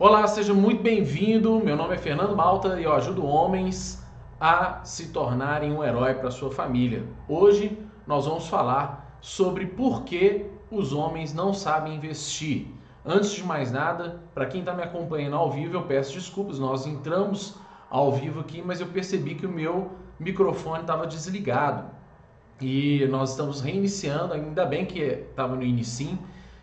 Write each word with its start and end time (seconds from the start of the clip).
Olá, 0.00 0.28
seja 0.28 0.54
muito 0.54 0.80
bem-vindo. 0.80 1.58
Meu 1.58 1.74
nome 1.74 1.96
é 1.96 1.98
Fernando 1.98 2.36
Malta 2.36 2.80
e 2.80 2.84
eu 2.84 2.92
ajudo 2.92 3.26
homens 3.26 4.00
a 4.40 4.78
se 4.84 5.08
tornarem 5.08 5.72
um 5.72 5.82
herói 5.82 6.14
para 6.14 6.30
sua 6.30 6.52
família. 6.52 7.04
Hoje 7.28 7.76
nós 8.06 8.24
vamos 8.24 8.46
falar 8.46 9.18
sobre 9.20 9.66
por 9.66 10.04
que 10.04 10.46
os 10.70 10.92
homens 10.92 11.34
não 11.34 11.52
sabem 11.52 11.96
investir. 11.96 12.68
Antes 13.04 13.32
de 13.32 13.42
mais 13.42 13.72
nada, 13.72 14.22
para 14.32 14.46
quem 14.46 14.60
está 14.60 14.72
me 14.72 14.84
acompanhando 14.84 15.34
ao 15.34 15.50
vivo, 15.50 15.74
eu 15.74 15.82
peço 15.82 16.12
desculpas. 16.12 16.60
Nós 16.60 16.86
entramos 16.86 17.56
ao 17.90 18.12
vivo 18.12 18.38
aqui, 18.38 18.62
mas 18.64 18.80
eu 18.80 18.86
percebi 18.86 19.34
que 19.34 19.46
o 19.46 19.50
meu 19.50 19.90
microfone 20.20 20.82
estava 20.82 21.08
desligado 21.08 21.90
e 22.60 23.04
nós 23.10 23.30
estamos 23.30 23.60
reiniciando. 23.60 24.32
Ainda 24.32 24.64
bem 24.64 24.86
que 24.86 25.00
estava 25.00 25.56
no 25.56 25.62
início 25.64 26.16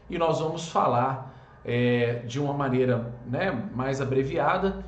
e 0.10 0.18
nós 0.18 0.40
vamos 0.40 0.70
falar 0.70 1.35
é, 1.66 2.22
de 2.26 2.40
uma 2.40 2.54
maneira 2.54 3.14
né, 3.26 3.52
mais 3.74 4.00
abreviada 4.00 4.86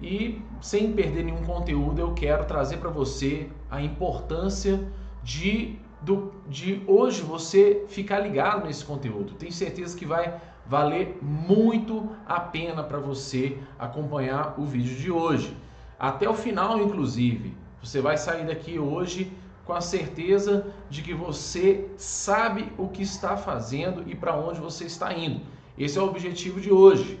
e 0.00 0.40
sem 0.60 0.92
perder 0.92 1.24
nenhum 1.24 1.42
conteúdo, 1.44 2.00
eu 2.00 2.12
quero 2.12 2.44
trazer 2.44 2.76
para 2.76 2.90
você 2.90 3.48
a 3.70 3.82
importância 3.82 4.80
de, 5.24 5.76
do, 6.00 6.32
de 6.48 6.82
hoje 6.86 7.22
você 7.22 7.84
ficar 7.88 8.20
ligado 8.20 8.66
nesse 8.66 8.84
conteúdo. 8.84 9.34
Tenho 9.34 9.52
certeza 9.52 9.96
que 9.96 10.06
vai 10.06 10.40
valer 10.66 11.18
muito 11.22 12.10
a 12.26 12.38
pena 12.38 12.84
para 12.84 12.98
você 12.98 13.58
acompanhar 13.78 14.54
o 14.58 14.64
vídeo 14.64 14.96
de 14.96 15.10
hoje. 15.10 15.56
Até 15.98 16.28
o 16.28 16.34
final, 16.34 16.78
inclusive, 16.78 17.56
você 17.82 18.00
vai 18.00 18.16
sair 18.16 18.46
daqui 18.46 18.78
hoje 18.78 19.32
com 19.64 19.72
a 19.72 19.80
certeza 19.80 20.66
de 20.88 21.02
que 21.02 21.12
você 21.12 21.90
sabe 21.96 22.72
o 22.78 22.88
que 22.88 23.02
está 23.02 23.36
fazendo 23.36 24.04
e 24.06 24.14
para 24.14 24.36
onde 24.36 24.60
você 24.60 24.84
está 24.84 25.12
indo. 25.12 25.40
Esse 25.78 25.98
é 25.98 26.02
o 26.02 26.06
objetivo 26.06 26.60
de 26.60 26.72
hoje. 26.72 27.20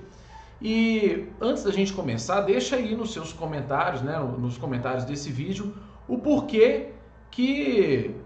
E 0.60 1.28
antes 1.40 1.62
da 1.62 1.70
gente 1.70 1.92
começar, 1.92 2.40
deixa 2.40 2.74
aí 2.74 2.96
nos 2.96 3.12
seus 3.12 3.32
comentários, 3.32 4.02
né, 4.02 4.18
nos 4.38 4.58
comentários 4.58 5.04
desse 5.04 5.30
vídeo, 5.30 5.72
o 6.08 6.18
porquê 6.18 6.88
que 7.30 8.16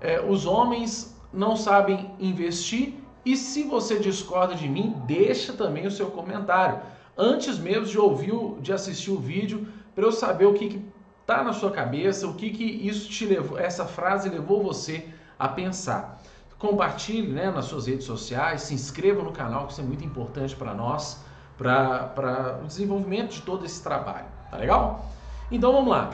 é, 0.00 0.20
os 0.20 0.46
homens 0.46 1.14
não 1.32 1.54
sabem 1.54 2.10
investir. 2.18 2.94
E 3.24 3.36
se 3.36 3.64
você 3.64 3.98
discorda 3.98 4.54
de 4.54 4.68
mim, 4.68 4.96
deixa 5.06 5.52
também 5.52 5.86
o 5.86 5.90
seu 5.90 6.06
comentário. 6.06 6.80
Antes 7.16 7.58
mesmo 7.58 7.84
de 7.84 7.98
ouvir, 7.98 8.32
de 8.60 8.72
assistir 8.72 9.10
o 9.10 9.18
vídeo, 9.18 9.68
para 9.94 10.04
eu 10.04 10.12
saber 10.12 10.46
o 10.46 10.54
que, 10.54 10.68
que 10.70 10.82
tá 11.26 11.44
na 11.44 11.52
sua 11.52 11.70
cabeça, 11.70 12.26
o 12.26 12.34
que, 12.34 12.50
que 12.50 12.64
isso 12.64 13.10
te 13.10 13.26
levou, 13.26 13.58
essa 13.58 13.84
frase 13.84 14.30
levou 14.30 14.62
você 14.62 15.06
a 15.38 15.46
pensar. 15.48 16.20
Compartilhe 16.62 17.26
né, 17.26 17.50
nas 17.50 17.64
suas 17.64 17.88
redes 17.88 18.06
sociais, 18.06 18.62
se 18.62 18.72
inscreva 18.72 19.20
no 19.20 19.32
canal, 19.32 19.66
que 19.66 19.72
isso 19.72 19.80
é 19.80 19.84
muito 19.84 20.04
importante 20.04 20.54
para 20.54 20.72
nós, 20.72 21.20
para 21.58 22.60
o 22.62 22.66
desenvolvimento 22.68 23.32
de 23.32 23.42
todo 23.42 23.66
esse 23.66 23.82
trabalho. 23.82 24.26
Tá 24.48 24.58
legal? 24.58 25.10
Então 25.50 25.72
vamos 25.72 25.90
lá. 25.90 26.12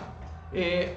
É, 0.50 0.96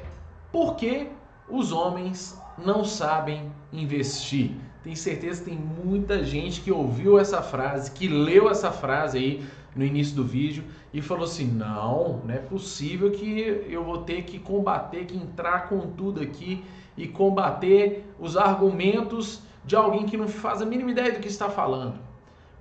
por 0.54 0.78
que 0.78 1.10
os 1.50 1.74
homens 1.74 2.40
não 2.58 2.86
sabem 2.86 3.52
investir? 3.74 4.52
Tenho 4.86 4.96
certeza 4.96 5.44
que 5.44 5.50
tem 5.50 5.60
muita 5.60 6.24
gente 6.24 6.62
que 6.62 6.72
ouviu 6.72 7.20
essa 7.20 7.42
frase, 7.42 7.92
que 7.92 8.08
leu 8.08 8.50
essa 8.50 8.72
frase 8.72 9.18
aí 9.18 9.46
no 9.76 9.84
início 9.84 10.16
do 10.16 10.24
vídeo 10.24 10.64
e 10.94 11.02
falou 11.02 11.26
assim: 11.26 11.46
não, 11.46 12.22
não 12.24 12.34
é 12.34 12.38
possível 12.38 13.12
que 13.12 13.66
eu 13.68 13.84
vou 13.84 13.98
ter 14.04 14.24
que 14.24 14.40
combater, 14.40 15.04
que 15.04 15.18
entrar 15.18 15.68
com 15.68 15.92
tudo 15.92 16.22
aqui 16.22 16.64
e 17.02 17.08
combater 17.08 18.06
os 18.20 18.38
argumentos 18.38 19.42
de 19.66 19.76
alguém 19.76 20.06
que 20.06 20.16
não 20.16 20.28
faz 20.28 20.62
a 20.62 20.66
mínima 20.66 20.92
ideia 20.92 21.12
do 21.12 21.20
que 21.20 21.28
está 21.28 21.50
falando. 21.50 22.00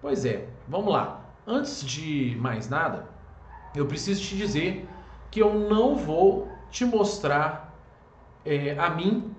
Pois 0.00 0.24
é, 0.24 0.48
vamos 0.66 0.91
lá. 0.91 1.20
Antes 1.46 1.84
de 1.84 2.34
mais 2.41 2.70
nada, 2.70 3.06
eu 3.74 3.84
preciso 3.84 4.22
te 4.22 4.34
dizer 4.34 4.88
que 5.30 5.42
eu 5.42 5.52
não 5.52 5.94
vou 5.94 6.48
te 6.70 6.86
mostrar 6.86 7.77
é, 8.44 8.78
a 8.78 8.88
mim 8.88 9.34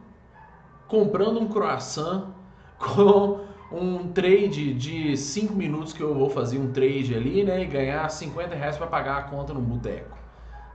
comprando 0.87 1.39
um 1.39 1.47
croissant 1.47 2.27
com 2.77 3.39
um 3.71 4.11
trade 4.11 4.73
de 4.75 5.17
5 5.17 5.55
minutos 5.55 5.93
que 5.93 6.03
eu 6.03 6.13
vou 6.13 6.29
fazer 6.29 6.59
um 6.59 6.71
trade 6.71 7.15
ali, 7.15 7.43
né, 7.43 7.63
e 7.63 7.65
ganhar 7.65 8.07
50 8.07 8.53
reais 8.53 8.77
para 8.77 8.85
pagar 8.85 9.17
a 9.17 9.21
conta 9.23 9.51
no 9.51 9.61
boteco. 9.61 10.15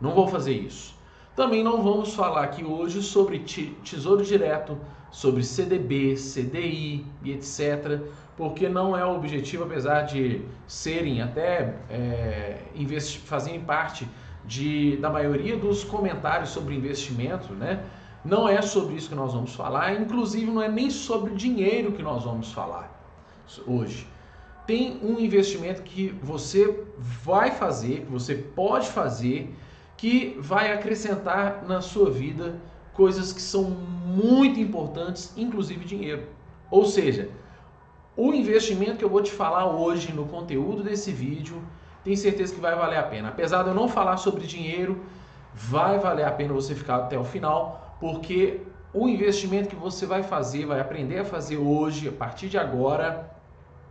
Não 0.01 0.15
vou 0.15 0.27
fazer 0.27 0.53
isso. 0.53 0.96
Também 1.37 1.63
não 1.63 1.83
vamos 1.83 2.15
falar 2.15 2.45
aqui 2.45 2.65
hoje 2.65 3.03
sobre 3.03 3.41
tesouro 3.85 4.25
direto, 4.25 4.79
sobre 5.11 5.45
CDB, 5.45 6.15
CDI 6.15 7.05
e 7.23 7.33
etc., 7.33 8.01
porque 8.39 8.71
não 8.71 8.97
é 8.97 9.05
o 9.05 9.15
objetivo, 9.15 9.65
apesar 9.65 10.03
de 10.03 10.41
serem 10.67 11.21
até 11.21 11.75
é, 11.91 12.59
fazerem 13.27 13.61
parte 13.61 14.09
de, 14.47 14.97
da 14.97 15.11
maioria 15.11 15.59
dos 15.59 15.85
comentários 15.85 16.51
sobre 16.51 16.75
investimento, 16.75 17.53
né? 17.53 17.85
Não 18.25 18.49
é 18.49 18.63
sobre 18.63 18.95
isso 18.95 19.11
que 19.11 19.15
nós 19.15 19.35
vamos 19.35 19.55
falar, 19.55 20.01
inclusive 20.01 20.51
não 20.51 20.63
é 20.63 20.69
nem 20.69 20.89
sobre 20.89 21.35
dinheiro 21.35 21.93
que 21.93 22.03
nós 22.03 22.25
vamos 22.25 22.51
falar 22.51 22.91
hoje. 23.67 24.09
Tem 24.67 24.99
um 25.03 25.21
investimento 25.21 25.83
que 25.83 26.09
você 26.23 26.83
vai 26.99 27.51
fazer, 27.51 28.01
que 28.07 28.11
você 28.11 28.35
pode 28.35 28.89
fazer, 28.89 29.55
que 29.97 30.37
vai 30.41 30.73
acrescentar 30.73 31.65
na 31.67 31.81
sua 31.81 32.11
vida 32.11 32.57
coisas 32.93 33.33
que 33.33 33.41
são 33.41 33.65
muito 33.65 34.61
importantes, 34.61 35.33
inclusive 35.37 35.85
dinheiro. 35.85 36.27
Ou 36.71 36.85
seja, 36.85 37.31
o 38.17 38.33
investimento 38.33 38.97
que 38.97 39.05
eu 39.05 39.11
vou 39.11 39.23
te 39.23 39.31
falar 39.31 39.67
hoje 39.67 40.13
no 40.13 40.27
conteúdo 40.27 40.83
desse 40.83 41.13
vídeo, 41.13 41.63
tenho 42.03 42.17
certeza 42.17 42.55
que 42.55 42.61
vai 42.61 42.75
valer 42.75 42.99
a 42.99 43.03
pena. 43.03 43.29
Apesar 43.29 43.63
de 43.63 43.69
eu 43.69 43.75
não 43.75 43.89
falar 43.89 44.17
sobre 44.17 44.47
dinheiro, 44.47 45.03
vai 45.53 45.99
valer 45.99 46.25
a 46.25 46.31
pena 46.31 46.55
você 46.55 46.75
ficar 46.75 46.97
até 46.97 47.19
o 47.19 47.25
final, 47.25 47.97
porque 48.01 48.61
o 48.93 49.09
investimento 49.09 49.69
que 49.69 49.77
você 49.77 50.07
vai 50.07 50.23
fazer, 50.23 50.65
vai 50.65 50.81
aprender 50.81 51.19
a 51.19 51.25
fazer 51.25 51.59
hoje, 51.59 52.09
a 52.09 52.13
partir 52.13 52.49
de 52.49 52.57
agora, 52.57 53.31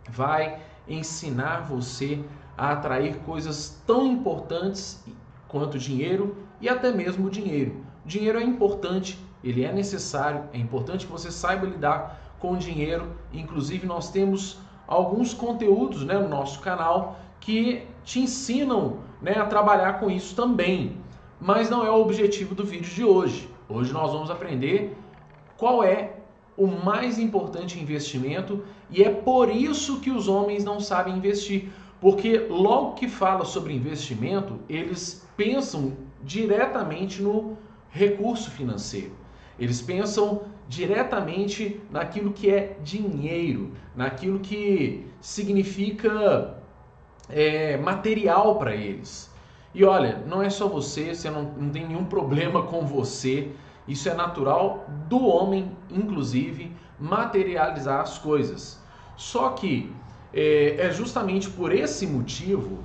vai 0.08 0.58
ensinar 0.88 1.60
você 1.60 2.20
a 2.56 2.72
atrair 2.72 3.16
coisas 3.18 3.80
tão 3.86 4.06
importantes 4.06 5.04
quanto 5.48 5.78
dinheiro 5.78 6.36
e 6.60 6.68
até 6.68 6.92
mesmo 6.92 7.26
o 7.26 7.30
dinheiro. 7.30 7.84
O 8.04 8.08
dinheiro 8.08 8.38
é 8.38 8.42
importante, 8.42 9.18
ele 9.42 9.64
é 9.64 9.72
necessário, 9.72 10.44
é 10.52 10.58
importante 10.58 11.06
que 11.06 11.12
você 11.12 11.30
saiba 11.30 11.66
lidar 11.66 12.20
com 12.38 12.52
o 12.52 12.56
dinheiro. 12.56 13.12
Inclusive, 13.32 13.86
nós 13.86 14.10
temos 14.10 14.58
alguns 14.86 15.34
conteúdos 15.34 16.04
né, 16.04 16.18
no 16.18 16.28
nosso 16.28 16.60
canal 16.60 17.18
que 17.40 17.86
te 18.04 18.20
ensinam 18.20 18.98
né, 19.20 19.36
a 19.38 19.46
trabalhar 19.46 19.94
com 19.94 20.10
isso 20.10 20.34
também. 20.34 20.96
Mas 21.40 21.68
não 21.68 21.84
é 21.84 21.90
o 21.90 22.00
objetivo 22.00 22.54
do 22.54 22.64
vídeo 22.64 22.92
de 22.92 23.04
hoje. 23.04 23.50
Hoje 23.68 23.92
nós 23.92 24.12
vamos 24.12 24.30
aprender 24.30 24.96
qual 25.56 25.82
é 25.82 26.14
o 26.56 26.66
mais 26.66 27.18
importante 27.18 27.78
investimento 27.78 28.64
e 28.90 29.02
é 29.02 29.10
por 29.10 29.50
isso 29.50 30.00
que 30.00 30.10
os 30.10 30.28
homens 30.28 30.64
não 30.64 30.80
sabem 30.80 31.16
investir. 31.16 31.70
Porque 32.00 32.46
logo 32.48 32.94
que 32.94 33.08
fala 33.08 33.44
sobre 33.44 33.74
investimento, 33.74 34.60
eles 34.68 35.26
pensam 35.36 35.96
diretamente 36.22 37.22
no 37.22 37.56
recurso 37.90 38.50
financeiro. 38.50 39.12
Eles 39.58 39.80
pensam 39.80 40.42
diretamente 40.68 41.80
naquilo 41.90 42.32
que 42.32 42.50
é 42.50 42.76
dinheiro, 42.82 43.72
naquilo 43.94 44.40
que 44.40 45.06
significa 45.20 46.62
é, 47.28 47.76
material 47.78 48.56
para 48.56 48.74
eles. 48.74 49.30
E 49.74 49.84
olha, 49.84 50.22
não 50.26 50.42
é 50.42 50.50
só 50.50 50.68
você, 50.68 51.14
você 51.14 51.30
não, 51.30 51.42
não 51.42 51.70
tem 51.70 51.86
nenhum 51.86 52.04
problema 52.04 52.62
com 52.62 52.86
você. 52.86 53.50
Isso 53.86 54.08
é 54.08 54.14
natural 54.14 54.84
do 55.08 55.24
homem, 55.26 55.70
inclusive, 55.90 56.72
materializar 56.98 58.00
as 58.00 58.18
coisas. 58.18 58.82
Só 59.16 59.50
que 59.50 59.92
é, 60.32 60.76
é 60.86 60.90
justamente 60.90 61.48
por 61.50 61.72
esse 61.72 62.06
motivo 62.06 62.78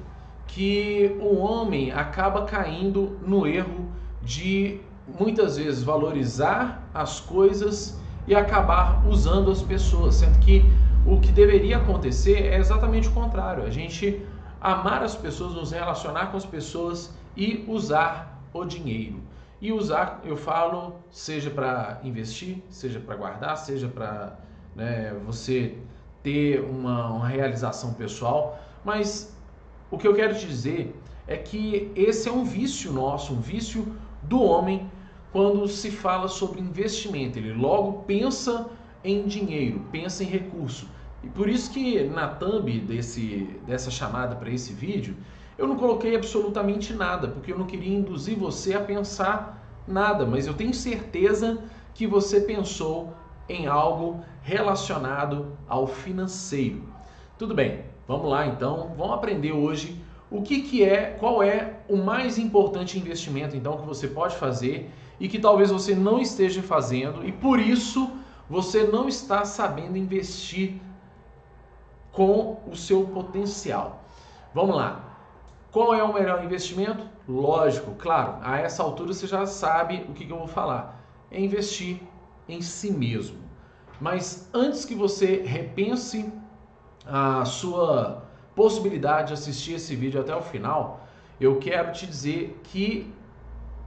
que 0.48 1.18
o 1.20 1.38
homem 1.38 1.92
acaba 1.92 2.46
caindo 2.46 3.18
no 3.26 3.48
erro 3.48 3.90
de 4.22 4.80
muitas 5.20 5.58
vezes 5.58 5.84
valorizar 5.84 6.90
as 6.94 7.20
coisas 7.20 8.00
e 8.28 8.36
acabar 8.36 9.06
usando 9.08 9.50
as 9.50 9.62
pessoas, 9.62 10.16
sendo 10.16 10.40
que 10.40 10.64
o 11.06 11.20
que 11.20 11.32
deveria 11.32 11.78
acontecer 11.78 12.44
é 12.48 12.58
exatamente 12.58 13.08
o 13.08 13.12
contrário. 13.12 13.64
A 13.64 13.70
gente 13.70 14.22
amar 14.60 15.02
as 15.02 15.16
pessoas, 15.16 15.54
nos 15.54 15.72
relacionar 15.72 16.28
com 16.28 16.38
as 16.38 16.46
pessoas 16.46 17.14
e 17.36 17.66
usar 17.68 18.40
o 18.54 18.64
dinheiro. 18.64 19.22
E 19.60 19.72
usar, 19.72 20.22
eu 20.24 20.36
falo, 20.36 20.96
seja 21.12 21.50
para 21.50 22.00
investir, 22.04 22.64
seja 22.70 23.00
para 23.00 23.16
guardar, 23.16 23.58
seja 23.58 23.88
para 23.88 24.38
né, 24.76 25.16
você 25.26 25.78
ter 26.24 26.62
uma, 26.62 27.08
uma 27.10 27.28
realização 27.28 27.94
pessoal. 27.94 28.60
Mas 28.84 29.36
o 29.90 29.98
que 29.98 30.08
eu 30.08 30.14
quero 30.14 30.36
te 30.36 30.48
dizer 30.48 30.96
é 31.28 31.38
que 31.38 31.92
esse 31.96 32.28
é 32.28 32.32
um 32.32 32.44
vício 32.44 32.92
nosso, 32.92 33.34
um 33.34 33.40
vício 33.40 33.96
do 34.24 34.42
homem 34.42 34.90
quando 35.32 35.68
se 35.68 35.92
fala 35.92 36.28
sobre 36.28 36.60
investimento. 36.60 37.40
Ele 37.40 37.54
logo 37.54 38.04
pensa 38.04 38.70
em 39.04 39.26
dinheiro, 39.28 39.82
pensa 39.92 40.24
em 40.24 40.28
recurso. 40.28 40.88
E 41.24 41.28
por 41.28 41.48
isso 41.48 41.72
que 41.72 42.04
na 42.04 42.28
thumb 42.28 42.80
desse, 42.80 43.50
dessa 43.66 43.92
chamada 43.92 44.36
para 44.36 44.50
esse 44.52 44.74
vídeo, 44.74 45.16
Eu 45.62 45.68
não 45.68 45.76
coloquei 45.76 46.16
absolutamente 46.16 46.92
nada, 46.92 47.28
porque 47.28 47.54
eu 47.54 47.58
não 47.60 47.68
queria 47.68 47.96
induzir 47.96 48.36
você 48.36 48.74
a 48.74 48.80
pensar 48.82 49.64
nada, 49.88 50.26
mas 50.26 50.48
eu 50.48 50.56
tenho 50.56 50.74
certeza 50.74 51.64
que 51.94 52.08
você 52.08 52.42
pensou 52.42 53.14
em 53.48 53.68
algo 53.68 54.24
relacionado 54.42 55.58
ao 55.68 55.88
financeiro. 55.88 56.84
Tudo 57.38 57.54
bem, 57.54 57.86
vamos 58.08 58.30
lá 58.30 58.48
então, 58.48 58.94
vamos 58.98 59.16
aprender 59.16 59.52
hoje 59.52 60.02
o 60.30 60.42
que, 60.42 60.62
que 60.62 60.84
é, 60.84 61.18
qual 61.20 61.44
é 61.44 61.80
o 61.90 61.98
mais 61.98 62.38
importante 62.38 62.98
investimento 62.98 63.56
então 63.56 63.78
que 63.78 63.86
você 63.86 64.08
pode 64.08 64.36
fazer 64.38 64.90
e 65.20 65.28
que 65.28 65.38
talvez 65.38 65.70
você 65.70 65.94
não 65.94 66.20
esteja 66.20 66.64
fazendo 66.64 67.28
e 67.28 67.32
por 67.32 67.60
isso 67.60 68.10
você 68.50 68.84
não 68.84 69.08
está 69.08 69.46
sabendo 69.46 69.98
investir 69.98 70.80
com 72.12 72.60
o 72.68 72.76
seu 72.76 73.06
potencial. 73.06 74.04
Vamos 74.54 74.76
lá. 74.76 75.12
Qual 75.72 75.94
é 75.94 76.04
o 76.04 76.14
melhor 76.14 76.44
investimento? 76.44 77.06
Lógico, 77.28 77.96
claro, 77.96 78.36
a 78.42 78.60
essa 78.60 78.84
altura 78.84 79.14
você 79.14 79.26
já 79.26 79.46
sabe 79.46 80.06
o 80.10 80.14
que, 80.14 80.26
que 80.26 80.32
eu 80.32 80.38
vou 80.38 80.48
falar. 80.48 81.02
É 81.32 81.40
investir 81.40 82.02
em 82.48 82.62
si 82.62 82.92
mesmo. 82.92 83.40
Mas 84.00 84.50
antes 84.54 84.86
que 84.86 84.96
você 84.96 85.44
repense 85.44 86.32
a 87.06 87.46
sua 87.46 88.24
possibilidade 88.56 89.30
de 89.30 89.34
assistir 89.34 89.74
esse 89.74 89.96
vídeo 89.96 90.20
até 90.20 90.36
o 90.36 90.42
final, 90.42 91.08
eu 91.40 91.58
quero 91.60 91.92
te 91.92 92.06
dizer 92.06 92.60
que 92.64 93.12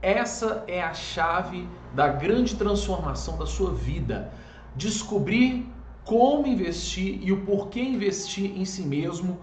essa 0.01 0.63
é 0.67 0.81
a 0.81 0.93
chave 0.93 1.67
da 1.93 2.07
grande 2.07 2.55
transformação 2.55 3.37
da 3.37 3.45
sua 3.45 3.71
vida. 3.71 4.31
Descobrir 4.75 5.67
como 6.03 6.45
investir 6.45 7.19
e 7.21 7.31
o 7.31 7.43
porquê 7.45 7.81
investir 7.81 8.57
em 8.57 8.65
si 8.65 8.83
mesmo 8.83 9.39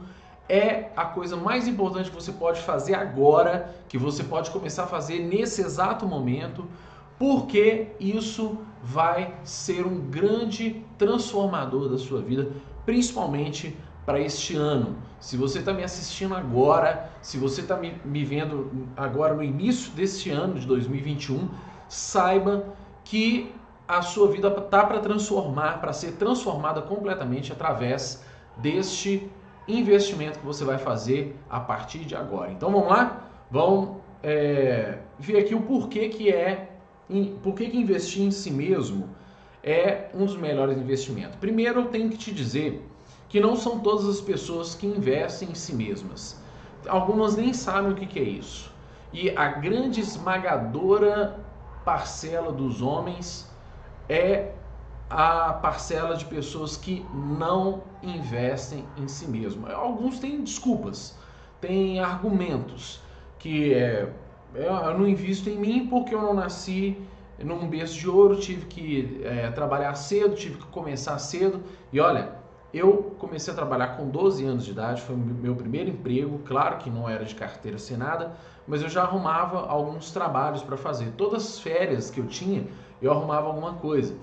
é 0.49 0.91
a 0.97 1.05
coisa 1.05 1.37
mais 1.37 1.67
importante 1.67 2.11
que 2.11 2.15
você 2.15 2.33
pode 2.33 2.61
fazer 2.61 2.95
agora, 2.95 3.75
que 3.89 3.99
você 3.99 4.23
pode 4.23 4.51
começar 4.51 4.85
a 4.85 4.87
fazer 4.87 5.19
nesse 5.21 5.63
exato 5.63 6.07
momento, 6.07 6.69
porque 7.23 7.87
isso 8.01 8.59
vai 8.83 9.33
ser 9.45 9.87
um 9.87 10.11
grande 10.11 10.85
transformador 10.99 11.89
da 11.89 11.97
sua 11.97 12.21
vida, 12.21 12.51
principalmente 12.85 13.79
para 14.05 14.19
este 14.19 14.57
ano. 14.57 14.97
Se 15.21 15.37
você 15.37 15.61
está 15.61 15.73
me 15.73 15.85
assistindo 15.85 16.35
agora, 16.35 17.13
se 17.23 17.39
você 17.39 17.61
está 17.61 17.77
me, 17.77 18.25
vendo 18.25 18.89
agora 18.97 19.35
no 19.35 19.45
início 19.45 19.93
deste 19.93 20.31
ano 20.31 20.59
de 20.59 20.67
2021, 20.67 21.49
saiba 21.89 22.75
que 23.05 23.55
a 23.87 24.03
sua 24.03 24.27
vida 24.27 24.49
está 24.49 24.85
para 24.85 24.99
transformar, 24.99 25.81
para 25.81 25.93
ser 25.93 26.17
transformada 26.17 26.83
completamente 26.83 27.53
através 27.53 28.25
deste 28.57 29.31
investimento 29.69 30.41
que 30.41 30.45
você 30.45 30.65
vai 30.65 30.77
fazer 30.77 31.39
a 31.49 31.61
partir 31.61 32.01
de 32.01 32.17
agora. 32.17 32.51
Então 32.51 32.73
vamos 32.73 32.89
lá? 32.89 33.29
Vamos 33.49 33.99
é, 34.25 34.99
ver 35.21 35.39
aqui 35.39 35.55
o 35.55 35.63
porquê 35.63 36.09
que 36.09 36.29
é, 36.29 36.72
por 37.43 37.55
que 37.55 37.65
investir 37.65 38.23
em 38.23 38.31
si 38.31 38.51
mesmo 38.51 39.09
é 39.63 40.11
um 40.15 40.25
dos 40.25 40.37
melhores 40.37 40.77
investimentos. 40.77 41.37
Primeiro 41.37 41.81
eu 41.81 41.87
tenho 41.87 42.11
que 42.11 42.17
te 42.17 42.33
dizer 42.33 42.87
que 43.29 43.41
não 43.41 43.57
são 43.57 43.81
todas 43.81 44.07
as 44.07 44.21
pessoas 44.21 44.75
que 44.75 44.87
investem 44.87 45.51
em 45.51 45.55
si 45.55 45.75
mesmas. 45.75 46.41
Algumas 46.87 47.37
nem 47.37 47.53
sabem 47.53 47.93
o 47.93 47.95
que 47.95 48.19
é 48.19 48.23
isso. 48.23 48.71
E 49.13 49.31
a 49.31 49.49
grande 49.49 50.01
esmagadora 50.01 51.39
parcela 51.85 52.53
dos 52.53 52.81
homens 52.81 53.49
é 54.09 54.53
a 55.09 55.53
parcela 55.53 56.17
de 56.17 56.25
pessoas 56.25 56.77
que 56.77 57.05
não 57.13 57.83
investem 58.03 58.85
em 58.97 59.07
si 59.07 59.27
mesmo. 59.27 59.71
Alguns 59.71 60.19
têm 60.19 60.43
desculpas, 60.43 61.17
têm 61.61 62.01
argumentos 62.01 63.01
que 63.39 63.75
é, 63.75 64.11
eu 64.55 64.99
não 64.99 65.07
invisto 65.07 65.49
em 65.49 65.57
mim 65.57 65.87
porque 65.89 66.15
eu 66.15 66.21
não 66.21 66.35
nasci 66.35 66.97
num 67.39 67.69
berço 67.69 67.99
de 67.99 68.09
ouro, 68.09 68.37
tive 68.37 68.67
que 68.67 69.21
é, 69.25 69.51
trabalhar 69.51 69.95
cedo, 69.95 70.35
tive 70.35 70.59
que 70.59 70.67
começar 70.67 71.19
cedo. 71.19 71.61
E 71.93 72.01
olha, 72.01 72.31
eu 72.73 73.15
comecei 73.19 73.53
a 73.53 73.57
trabalhar 73.57 73.97
com 73.97 74.09
12 74.09 74.45
anos 74.45 74.65
de 74.65 74.71
idade, 74.71 75.03
foi 75.03 75.17
meu 75.17 75.55
primeiro 75.55 75.91
emprego, 75.91 76.41
claro 76.45 76.79
que 76.79 76.89
não 76.89 77.09
era 77.09 77.25
de 77.25 77.35
carteira 77.35 77.77
assinada, 77.77 78.33
mas 78.67 78.83
eu 78.83 78.89
já 78.89 79.03
arrumava 79.03 79.67
alguns 79.67 80.11
trabalhos 80.11 80.63
para 80.63 80.77
fazer. 80.77 81.13
Todas 81.17 81.43
as 81.45 81.59
férias 81.59 82.11
que 82.11 82.21
eu 82.21 82.27
tinha, 82.27 82.67
eu 83.01 83.11
arrumava 83.11 83.49
alguma 83.49 83.75
coisa. 83.75 84.15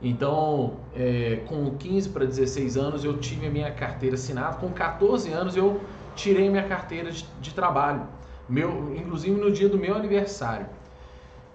Então, 0.00 0.74
é, 0.94 1.42
com 1.46 1.70
15 1.76 2.10
para 2.10 2.26
16 2.26 2.76
anos, 2.76 3.04
eu 3.04 3.16
tive 3.18 3.46
a 3.46 3.50
minha 3.50 3.72
carteira 3.72 4.14
assinada. 4.14 4.56
Com 4.58 4.70
14 4.70 5.32
anos, 5.32 5.56
eu 5.56 5.80
tirei 6.14 6.48
minha 6.50 6.64
carteira 6.64 7.10
de, 7.10 7.26
de 7.40 7.54
trabalho, 7.54 8.06
meu, 8.48 8.94
inclusive 8.96 9.38
no 9.38 9.50
dia 9.50 9.68
do 9.68 9.78
meu 9.78 9.94
aniversário. 9.94 10.66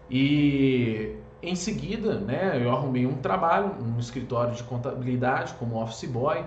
E 0.09 1.15
em 1.41 1.55
seguida, 1.55 2.19
né, 2.19 2.59
eu 2.61 2.71
arrumei 2.71 3.05
um 3.05 3.15
trabalho 3.15 3.75
um 3.81 3.99
escritório 3.99 4.53
de 4.53 4.63
contabilidade 4.63 5.53
como 5.53 5.81
office 5.81 6.09
boy 6.09 6.45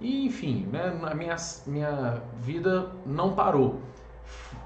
e, 0.00 0.26
enfim, 0.26 0.66
né, 0.72 0.98
a 1.02 1.14
minha, 1.14 1.36
minha 1.66 2.22
vida 2.38 2.90
não 3.06 3.34
parou. 3.34 3.80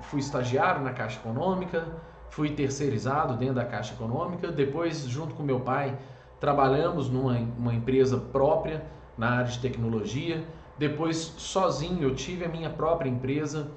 Fui 0.02 0.20
estagiário 0.20 0.82
na 0.82 0.93
Caixa 0.93 1.19
Econômica, 1.19 1.87
fui 2.31 2.50
terceirizado 2.50 3.34
dentro 3.37 3.56
da 3.56 3.64
Caixa 3.64 3.94
Econômica, 3.94 4.52
depois, 4.52 5.00
junto 5.00 5.34
com 5.34 5.43
meu 5.43 5.61
pai, 5.61 5.99
trabalhamos 6.38 7.11
numa 7.11 7.75
empresa 7.75 8.17
própria 8.19 8.84
na 9.19 9.31
área 9.31 9.50
de 9.50 9.58
tecnologia, 9.58 10.44
depois, 10.78 11.17
sozinho, 11.38 12.02
eu 12.02 12.14
tive 12.14 12.44
a 12.44 12.49
minha 12.49 12.69
própria 12.69 13.08
empresa, 13.08 13.70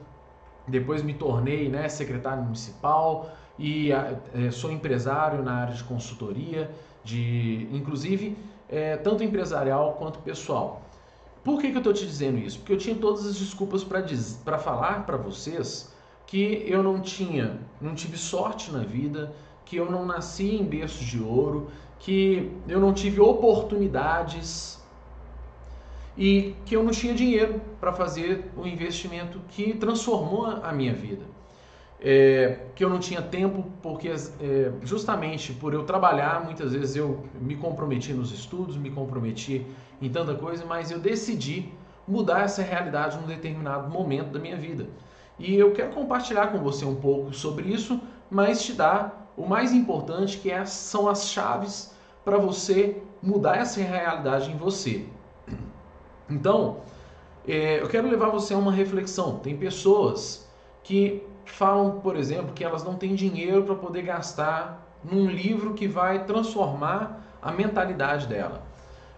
depois 0.70 1.02
me 1.02 1.14
tornei 1.14 1.70
né, 1.70 1.90
secretário 1.90 2.44
municipal, 2.44 3.30
e 3.58 3.92
é, 3.92 4.52
sou 4.52 4.72
empresário 4.72 5.44
na 5.44 5.54
área 5.54 5.76
de 5.76 5.84
consultoria, 5.84 6.72
de 7.04 7.68
inclusive 7.72 8.38
é, 8.70 8.96
tanto 8.98 9.24
empresarial 9.24 9.96
quanto 10.00 10.20
pessoal. 10.20 10.82
Por 11.44 11.60
que, 11.60 11.70
que 11.70 11.76
eu 11.76 11.80
estou 11.80 11.94
te 11.94 12.06
dizendo 12.06 12.38
isso? 12.38 12.60
Porque 12.60 12.74
eu 12.74 12.78
tinha 12.78 12.96
todas 12.96 13.26
as 13.26 13.38
desculpas 13.38 13.84
para 13.84 14.58
falar 14.58 15.06
para 15.06 15.18
vocês 15.18 15.94
que 16.26 16.64
eu 16.68 16.84
não 16.84 17.02
tinha, 17.02 17.60
não 17.82 17.96
tive 17.96 18.18
sorte 18.18 18.72
na 18.72 18.84
vida, 18.84 19.34
que 19.66 19.78
eu 19.78 19.90
não 19.90 20.06
nasci 20.06 20.56
em 20.56 20.64
berços 20.64 21.06
de 21.06 21.22
ouro, 21.22 21.70
que 21.98 22.52
eu 22.68 22.80
não 22.80 22.94
tive 22.94 23.20
oportunidades 23.20 24.79
e 26.20 26.56
que 26.66 26.76
eu 26.76 26.84
não 26.84 26.92
tinha 26.92 27.16
dinheiro 27.16 27.60
para 27.80 27.92
fazer 27.92 28.52
o 28.56 28.68
investimento 28.68 29.42
que 29.48 29.74
transformou 29.74 30.46
a 30.46 30.72
minha 30.72 30.94
vida 30.94 31.24
é, 32.02 32.60
que 32.76 32.84
eu 32.84 32.90
não 32.90 33.00
tinha 33.00 33.22
tempo, 33.22 33.66
porque 33.82 34.08
é, 34.08 34.72
justamente 34.84 35.54
por 35.54 35.74
eu 35.74 35.84
trabalhar, 35.84 36.44
muitas 36.44 36.74
vezes 36.74 36.96
eu 36.96 37.24
me 37.40 37.56
comprometi 37.56 38.14
nos 38.14 38.32
estudos, 38.32 38.78
me 38.78 38.90
comprometi 38.90 39.66
em 40.02 40.10
tanta 40.10 40.34
coisa, 40.34 40.66
mas 40.66 40.92
eu 40.92 41.00
decidi 41.00 41.74
mudar 42.08 42.44
essa 42.44 42.62
realidade 42.62 43.18
num 43.18 43.28
determinado 43.28 43.90
momento 43.90 44.32
da 44.32 44.40
minha 44.40 44.56
vida. 44.56 44.88
E 45.38 45.56
eu 45.56 45.74
quero 45.74 45.92
compartilhar 45.92 46.48
com 46.48 46.60
você 46.60 46.86
um 46.86 46.96
pouco 46.96 47.34
sobre 47.34 47.68
isso, 47.68 48.00
mas 48.30 48.64
te 48.64 48.74
dar 48.74 49.32
o 49.36 49.46
mais 49.46 49.74
importante 49.74 50.38
que 50.38 50.50
é, 50.50 50.66
são 50.66 51.08
as 51.08 51.30
chaves 51.30 51.94
para 52.24 52.38
você 52.38 53.02
mudar 53.22 53.58
essa 53.58 53.82
realidade 53.82 54.52
em 54.52 54.58
você. 54.58 55.06
Então, 56.30 56.78
é, 57.48 57.82
eu 57.82 57.88
quero 57.88 58.10
levar 58.10 58.30
você 58.30 58.54
a 58.54 58.58
uma 58.58 58.72
reflexão. 58.72 59.40
Tem 59.40 59.58
pessoas 59.58 60.48
que 60.84 61.24
falam, 61.46 62.00
por 62.00 62.16
exemplo, 62.16 62.54
que 62.54 62.64
elas 62.64 62.84
não 62.84 62.96
têm 62.96 63.16
dinheiro 63.16 63.64
para 63.64 63.76
poder 63.76 64.04
gastar 64.04 64.86
num 65.04 65.28
livro 65.28 65.74
que 65.74 65.88
vai 65.88 66.26
transformar 66.26 67.24
a 67.42 67.52
mentalidade 67.52 68.28
dela. 68.28 68.62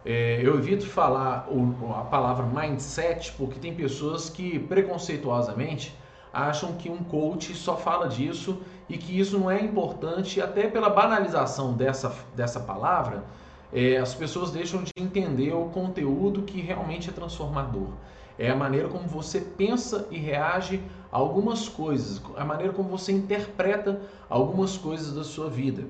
É, 0.03 0.39
eu 0.43 0.57
evito 0.57 0.87
falar 0.87 1.47
a 1.95 2.03
palavra 2.05 2.45
mindset 2.45 3.33
porque 3.33 3.59
tem 3.59 3.73
pessoas 3.73 4.29
que 4.29 4.57
preconceituosamente 4.57 5.95
acham 6.33 6.73
que 6.73 6.89
um 6.89 7.03
coach 7.03 7.53
só 7.53 7.75
fala 7.77 8.07
disso 8.07 8.61
e 8.87 8.97
que 8.97 9.19
isso 9.19 9.37
não 9.37 9.51
é 9.51 9.61
importante, 9.61 10.41
até 10.41 10.67
pela 10.67 10.89
banalização 10.89 11.73
dessa, 11.73 12.13
dessa 12.35 12.59
palavra, 12.59 13.23
é, 13.73 13.97
as 13.97 14.13
pessoas 14.13 14.51
deixam 14.51 14.83
de 14.83 14.91
entender 14.97 15.53
o 15.53 15.65
conteúdo 15.65 16.43
que 16.43 16.61
realmente 16.61 17.09
é 17.09 17.13
transformador. 17.13 17.89
É 18.37 18.49
a 18.49 18.55
maneira 18.55 18.87
como 18.87 19.07
você 19.07 19.39
pensa 19.39 20.07
e 20.09 20.17
reage 20.17 20.81
a 21.11 21.17
algumas 21.17 21.69
coisas, 21.69 22.21
a 22.35 22.43
maneira 22.43 22.73
como 22.73 22.89
você 22.89 23.11
interpreta 23.11 24.01
algumas 24.29 24.77
coisas 24.77 25.13
da 25.13 25.23
sua 25.23 25.49
vida. 25.49 25.85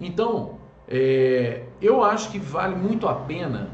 Então, 0.00 0.58
é, 0.86 1.64
eu 1.82 2.02
acho 2.02 2.30
que 2.30 2.38
vale 2.38 2.74
muito 2.74 3.08
a 3.08 3.14
pena 3.14 3.68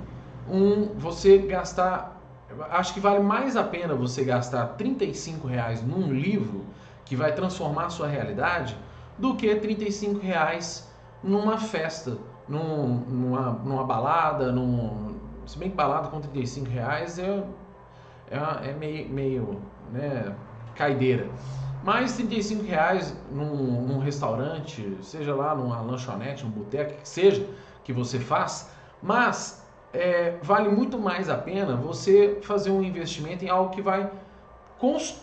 um, 0.50 0.87
você 0.99 1.38
gastar, 1.38 2.20
acho 2.70 2.94
que 2.94 3.00
vale 3.00 3.20
mais 3.20 3.56
a 3.56 3.62
pena 3.62 3.94
você 3.94 4.25
gastar 4.25 4.66
35 4.68 5.46
reais 5.46 5.82
num 5.82 6.12
livro 6.12 6.64
que 7.04 7.14
vai 7.14 7.32
transformar 7.32 7.87
a 7.87 7.90
sua 7.90 8.08
realidade 8.08 8.76
do 9.18 9.34
que 9.34 9.54
35 9.54 10.18
reais 10.18 10.88
numa 11.23 11.58
festa, 11.58 12.18
num, 12.49 12.87
numa, 13.09 13.51
numa 13.53 13.85
balada, 13.85 14.53
num, 14.53 15.17
se 15.47 15.59
bem 15.59 15.71
que 15.71 15.77
balada 15.77 16.09
com 16.09 16.21
35 16.21 16.69
reais 16.71 17.19
é 17.19 17.45
é, 18.31 18.71
é 18.71 18.73
meio, 18.73 19.09
meio 19.09 19.63
né, 19.93 20.35
caideira. 20.75 21.29
Mas 21.83 22.15
35 22.15 22.65
reais 22.65 23.15
num, 23.31 23.83
num 23.83 23.99
restaurante, 23.99 24.97
seja 25.03 25.35
lá 25.35 25.55
numa 25.55 25.81
lanchonete, 25.83 26.45
num 26.45 26.51
boteco, 26.51 26.95
que 27.01 27.09
seja, 27.09 27.47
que 27.85 27.93
você 27.93 28.19
faz, 28.19 28.71
mas 29.03 29.63
é, 29.93 30.39
vale 30.43 30.71
muito 30.71 30.99
mais 30.99 31.29
a 31.29 31.37
pena 31.37 31.77
você 31.77 32.39
fazer 32.43 32.71
um 32.71 32.83
investimento 32.83 33.45
em 33.45 33.51
algo 33.51 33.71
que 33.71 33.83
vai 33.83 34.11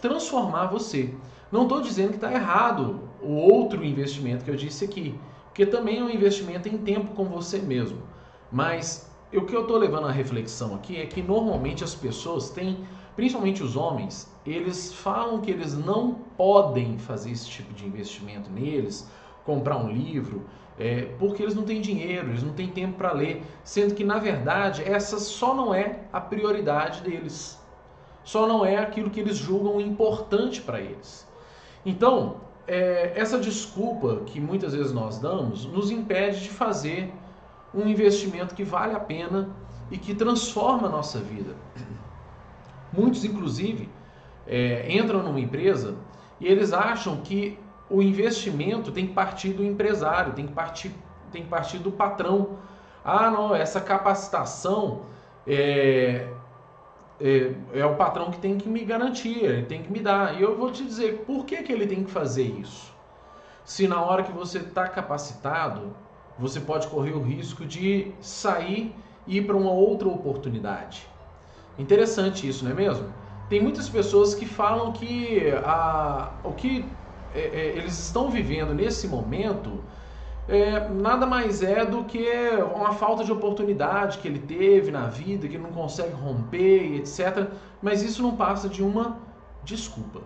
transformar 0.02 0.68
você. 0.68 1.14
Não 1.52 1.64
estou 1.64 1.82
dizendo 1.82 2.10
que 2.10 2.16
está 2.16 2.32
errado 2.32 3.02
o 3.22 3.34
outro 3.34 3.84
investimento 3.84 4.46
que 4.46 4.52
eu 4.52 4.56
disse 4.56 4.86
aqui, 4.86 5.20
porque 5.52 5.66
também 5.66 6.00
é 6.00 6.04
um 6.04 6.10
investimento 6.10 6.70
em 6.70 6.78
tempo 6.78 7.14
com 7.14 7.26
você 7.26 7.60
mesmo. 7.60 8.02
Mas 8.50 9.12
o 9.34 9.42
que 9.42 9.54
eu 9.54 9.64
estou 9.64 9.78
levando 9.78 10.08
à 10.08 10.12
reflexão 10.12 10.74
aqui 10.74 10.96
é 10.96 11.06
que 11.06 11.22
normalmente 11.22 11.84
as 11.84 11.94
pessoas 11.94 12.50
têm, 12.52 12.88
principalmente 13.18 13.62
os 13.62 13.76
homens, 13.76 14.32
eles 14.46 14.94
falam 14.94 15.42
que 15.42 15.52
eles 15.52 15.78
não 15.78 16.14
podem 16.38 16.98
fazer 16.98 17.32
esse 17.32 17.50
tipo 17.50 17.74
de 17.74 17.86
investimento 17.86 18.50
neles, 18.50 19.10
comprar 19.44 19.76
um 19.76 19.92
livro, 19.92 20.46
é, 20.80 21.02
porque 21.20 21.44
eles 21.44 21.54
não 21.54 21.64
têm 21.64 21.82
dinheiro, 21.82 22.30
eles 22.30 22.44
não 22.44 22.54
têm 22.54 22.70
tempo 22.70 22.98
para 22.98 23.12
ler, 23.12 23.44
sendo 23.62 23.94
que 23.94 24.06
na 24.06 24.20
verdade 24.20 24.84
essa 24.86 25.20
só 25.20 25.54
não 25.54 25.74
é 25.74 26.06
a 26.14 26.22
prioridade 26.22 27.02
deles, 27.02 27.60
só 28.24 28.48
não 28.48 28.66
é 28.66 28.78
aquilo 28.78 29.10
que 29.10 29.20
eles 29.20 29.36
julgam 29.36 29.82
importante 29.82 30.62
para 30.62 30.80
eles. 30.80 31.28
Então, 31.86 32.38
é, 32.68 33.14
essa 33.16 33.40
desculpa 33.40 34.22
que 34.26 34.40
muitas 34.40 34.74
vezes 34.74 34.92
nós 34.92 35.20
damos 35.20 35.66
nos 35.66 35.92
impede 35.92 36.44
de 36.44 36.50
fazer 36.50 37.14
um 37.74 37.88
investimento 37.88 38.54
que 38.54 38.64
vale 38.64 38.94
a 38.94 39.00
pena 39.00 39.50
e 39.90 39.98
que 39.98 40.14
transforma 40.14 40.88
a 40.88 40.92
nossa 40.92 41.20
vida. 41.20 41.56
Muitos, 42.94 43.24
inclusive, 43.24 43.90
é, 44.46 44.92
entram 44.92 45.24
numa 45.24 45.40
empresa 45.40 45.96
e 46.40 46.48
eles 46.48 46.74
acham 46.74 47.18
que 47.18 47.58
o 47.90 48.02
investimento 48.02 48.92
tem 48.92 49.08
que 49.08 49.14
partir 49.14 49.54
do 49.54 49.64
empresário, 49.64 50.34
tem 50.34 50.48
que 50.48 50.54
partir, 50.54 50.92
tem 51.32 51.44
que 51.44 51.50
partir 51.50 51.78
do 51.80 51.92
patrão. 51.92 52.58
Ah, 53.04 53.30
não, 53.30 53.56
essa 53.56 53.82
capacitação 53.82 55.02
é, 55.46 56.28
é, 57.22 57.80
é, 57.80 57.86
o 57.86 57.96
patrão 57.96 58.32
que 58.32 58.40
tem 58.40 58.58
que 58.58 58.68
me 58.68 58.84
garantir, 58.84 59.44
ele 59.44 59.64
tem 59.64 59.84
que 59.84 59.92
me 59.92 60.00
dar. 60.00 60.40
E 60.40 60.42
eu 60.42 60.58
vou 60.58 60.72
te 60.72 60.84
dizer 60.84 61.24
por 61.26 61.46
que, 61.46 61.62
que 61.62 61.72
ele 61.72 61.86
tem 61.86 62.04
que 62.04 62.12
fazer 62.12 62.44
isso. 62.44 62.92
Se 63.64 63.88
na 63.88 64.02
hora 64.02 64.24
que 64.24 64.32
você 64.32 64.58
está 64.58 64.88
capacitado, 64.88 65.96
você 66.38 66.60
pode 66.60 66.88
correr 66.88 67.14
o 67.14 67.22
risco 67.22 67.66
de 67.66 68.12
sair 68.20 68.94
e 69.28 69.38
ir 69.38 69.46
para 69.46 69.56
uma 69.56 69.72
outra 69.72 70.08
oportunidade. 70.08 71.08
Interessante 71.78 72.48
isso, 72.48 72.66
não 72.66 72.72
é 72.72 72.74
mesmo? 72.74 73.08
Tem 73.50 73.62
muitas 73.62 73.88
pessoas 73.88 74.34
que 74.34 74.46
falam 74.46 74.92
que 74.92 75.52
a, 75.64 76.32
o 76.44 76.54
que 76.54 76.86
é, 77.36 77.40
é, 77.40 77.78
eles 77.78 77.98
estão 78.00 78.30
vivendo 78.30 78.74
nesse 78.74 79.08
momento 79.08 79.84
é, 80.48 80.90
nada 80.90 81.26
mais 81.26 81.62
é 81.62 81.86
do 81.86 82.04
que 82.04 82.28
uma 82.76 82.94
falta 82.94 83.24
de 83.24 83.32
oportunidade 83.32 84.18
que 84.18 84.28
ele 84.28 84.40
teve 84.40 84.92
na 84.92 85.08
vida, 85.08 85.48
que 85.48 85.56
ele 85.56 85.64
não 85.64 85.72
consegue 85.72 86.14
romper, 86.14 86.96
etc. 86.96 87.52
Mas 87.82 88.02
isso 88.02 88.22
não 88.22 88.36
passa 88.36 88.68
de 88.68 88.84
uma 88.84 89.20
desculpa. 89.64 90.22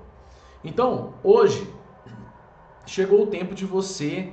Então, 0.63 1.13
hoje, 1.23 1.69
chegou 2.85 3.23
o 3.23 3.27
tempo 3.27 3.53
de 3.53 3.65
você 3.65 4.31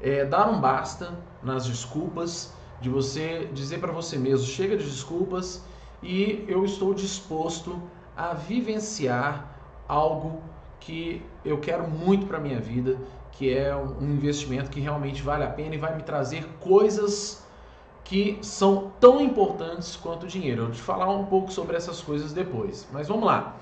é, 0.00 0.24
dar 0.24 0.50
um 0.50 0.60
basta 0.60 1.16
nas 1.42 1.66
desculpas, 1.66 2.52
de 2.80 2.90
você 2.90 3.48
dizer 3.52 3.78
para 3.78 3.92
você 3.92 4.18
mesmo: 4.18 4.46
chega 4.46 4.76
de 4.76 4.84
desculpas 4.84 5.64
e 6.02 6.44
eu 6.48 6.64
estou 6.64 6.92
disposto 6.92 7.80
a 8.16 8.34
vivenciar 8.34 9.56
algo 9.88 10.42
que 10.80 11.22
eu 11.44 11.58
quero 11.58 11.88
muito 11.88 12.26
para 12.26 12.40
minha 12.40 12.60
vida 12.60 12.98
que 13.32 13.52
é 13.52 13.74
um 13.74 14.02
investimento 14.02 14.70
que 14.70 14.80
realmente 14.80 15.22
vale 15.22 15.44
a 15.44 15.48
pena 15.48 15.74
e 15.74 15.78
vai 15.78 15.96
me 15.96 16.02
trazer 16.02 16.46
coisas 16.60 17.44
que 18.04 18.38
são 18.42 18.92
tão 19.00 19.20
importantes 19.20 19.96
quanto 19.96 20.24
o 20.24 20.26
dinheiro. 20.26 20.62
Eu 20.62 20.66
vou 20.66 20.74
te 20.74 20.82
falar 20.82 21.08
um 21.10 21.24
pouco 21.24 21.50
sobre 21.50 21.76
essas 21.76 22.00
coisas 22.00 22.32
depois. 22.32 22.86
Mas 22.92 23.08
vamos 23.08 23.24
lá. 23.24 23.56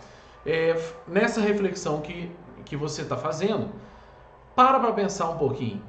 É, 0.44 0.80
nessa 1.06 1.40
reflexão 1.40 2.00
que, 2.00 2.30
que 2.64 2.76
você 2.76 3.02
está 3.02 3.16
fazendo, 3.16 3.68
para 4.56 4.80
para 4.80 4.92
pensar 4.92 5.30
um 5.30 5.38
pouquinho. 5.38 5.82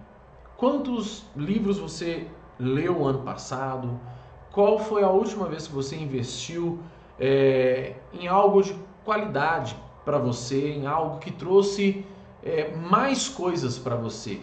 Quantos 0.58 1.26
livros 1.36 1.80
você 1.80 2.28
leu 2.60 3.06
ano 3.06 3.24
passado? 3.24 4.00
Qual 4.52 4.78
foi 4.78 5.04
a 5.04 5.10
última 5.10 5.48
vez 5.48 5.68
que 5.68 5.74
você 5.74 5.96
investiu 5.96 6.80
é, 7.20 7.96
em 8.14 8.28
algo 8.28 8.62
de 8.62 8.76
qualidade 9.04 9.76
para 10.06 10.18
você, 10.18 10.74
em 10.74 10.86
algo 10.86 11.20
que 11.20 11.32
trouxe 11.32 12.06
é, 12.44 12.76
mais 12.76 13.30
coisas 13.30 13.78
para 13.78 13.96
você. 13.96 14.42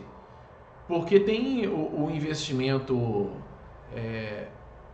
Porque 0.86 1.20
tem 1.20 1.66
o, 1.66 2.04
o 2.04 2.10
investimento 2.10 3.30
é, 3.94 4.48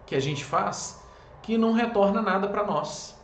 que 0.06 0.14
a 0.14 0.20
gente 0.20 0.44
faz 0.44 1.02
que 1.42 1.58
não 1.58 1.72
retorna 1.72 2.22
nada 2.22 2.48
para 2.48 2.64
nós. 2.64 3.14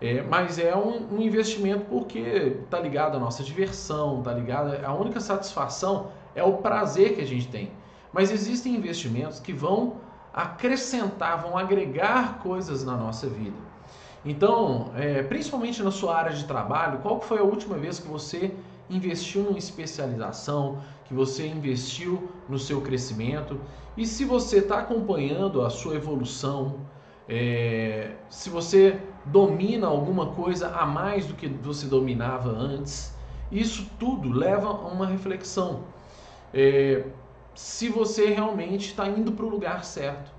É, 0.00 0.20
mas 0.22 0.58
é 0.58 0.76
um, 0.76 1.16
um 1.16 1.22
investimento 1.22 1.84
porque 1.86 2.18
está 2.64 2.78
ligado 2.78 3.16
à 3.16 3.20
nossa 3.20 3.42
diversão, 3.42 4.18
está 4.18 4.32
ligado. 4.32 4.84
A 4.84 4.92
única 4.92 5.20
satisfação 5.20 6.08
é 6.34 6.42
o 6.42 6.54
prazer 6.54 7.14
que 7.14 7.20
a 7.20 7.26
gente 7.26 7.48
tem. 7.48 7.70
Mas 8.12 8.30
existem 8.30 8.74
investimentos 8.74 9.40
que 9.40 9.52
vão 9.52 9.96
acrescentar, 10.34 11.40
vão 11.40 11.56
agregar 11.56 12.38
coisas 12.40 12.84
na 12.84 12.96
nossa 12.96 13.28
vida. 13.28 13.56
Então, 14.24 14.92
é, 14.94 15.22
principalmente 15.22 15.82
na 15.82 15.90
sua 15.90 16.16
área 16.16 16.32
de 16.32 16.44
trabalho, 16.44 16.98
qual 16.98 17.20
foi 17.20 17.38
a 17.38 17.42
última 17.42 17.76
vez 17.76 17.98
que 17.98 18.08
você 18.08 18.54
investiu 18.90 19.50
em 19.50 19.56
especialização, 19.56 20.82
que 21.04 21.14
você 21.14 21.46
investiu 21.46 22.30
no 22.48 22.58
seu 22.58 22.80
crescimento 22.80 23.58
e 23.96 24.06
se 24.06 24.24
você 24.24 24.58
está 24.58 24.78
acompanhando 24.78 25.62
a 25.62 25.68
sua 25.68 25.94
evolução, 25.94 26.76
é, 27.28 28.12
se 28.30 28.48
você 28.48 28.98
domina 29.26 29.86
alguma 29.86 30.26
coisa 30.28 30.68
a 30.68 30.86
mais 30.86 31.26
do 31.26 31.34
que 31.34 31.46
você 31.46 31.86
dominava 31.86 32.50
antes, 32.50 33.14
isso 33.50 33.86
tudo 33.98 34.32
leva 34.32 34.68
a 34.68 34.88
uma 34.88 35.06
reflexão. 35.06 35.84
É, 36.54 37.04
se 37.54 37.88
você 37.88 38.26
realmente 38.26 38.88
está 38.88 39.06
indo 39.06 39.32
para 39.32 39.44
o 39.44 39.48
lugar 39.48 39.84
certo, 39.84 40.30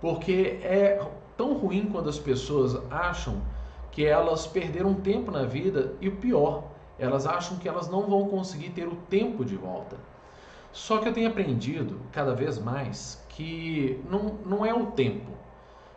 porque 0.00 0.58
é 0.62 1.00
tão 1.36 1.54
ruim 1.54 1.88
quando 1.92 2.08
as 2.08 2.18
pessoas 2.18 2.76
acham 2.90 3.42
que 3.92 4.04
elas 4.04 4.46
perderam 4.46 4.94
tempo 4.94 5.30
na 5.30 5.44
vida 5.44 5.94
e 6.00 6.08
o 6.08 6.16
pior, 6.16 6.64
elas 6.98 7.26
acham 7.26 7.58
que 7.58 7.68
elas 7.68 7.88
não 7.88 8.02
vão 8.02 8.28
conseguir 8.28 8.70
ter 8.70 8.86
o 8.86 8.96
tempo 8.96 9.44
de 9.44 9.56
volta. 9.56 9.96
Só 10.72 10.98
que 10.98 11.08
eu 11.08 11.12
tenho 11.12 11.28
aprendido 11.28 12.00
cada 12.12 12.34
vez 12.34 12.58
mais 12.58 13.24
que 13.30 14.02
não, 14.08 14.38
não 14.44 14.64
é 14.64 14.74
o 14.74 14.86
tempo 14.86 15.30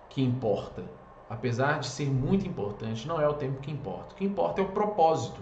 que 0.09 0.21
importa. 0.21 0.83
Apesar 1.29 1.79
de 1.79 1.87
ser 1.87 2.09
muito 2.09 2.47
importante, 2.47 3.07
não 3.07 3.21
é 3.21 3.27
o 3.27 3.33
tempo 3.33 3.61
que 3.61 3.71
importa. 3.71 4.13
O 4.13 4.15
que 4.15 4.25
importa 4.25 4.61
é 4.61 4.63
o 4.63 4.69
propósito. 4.69 5.41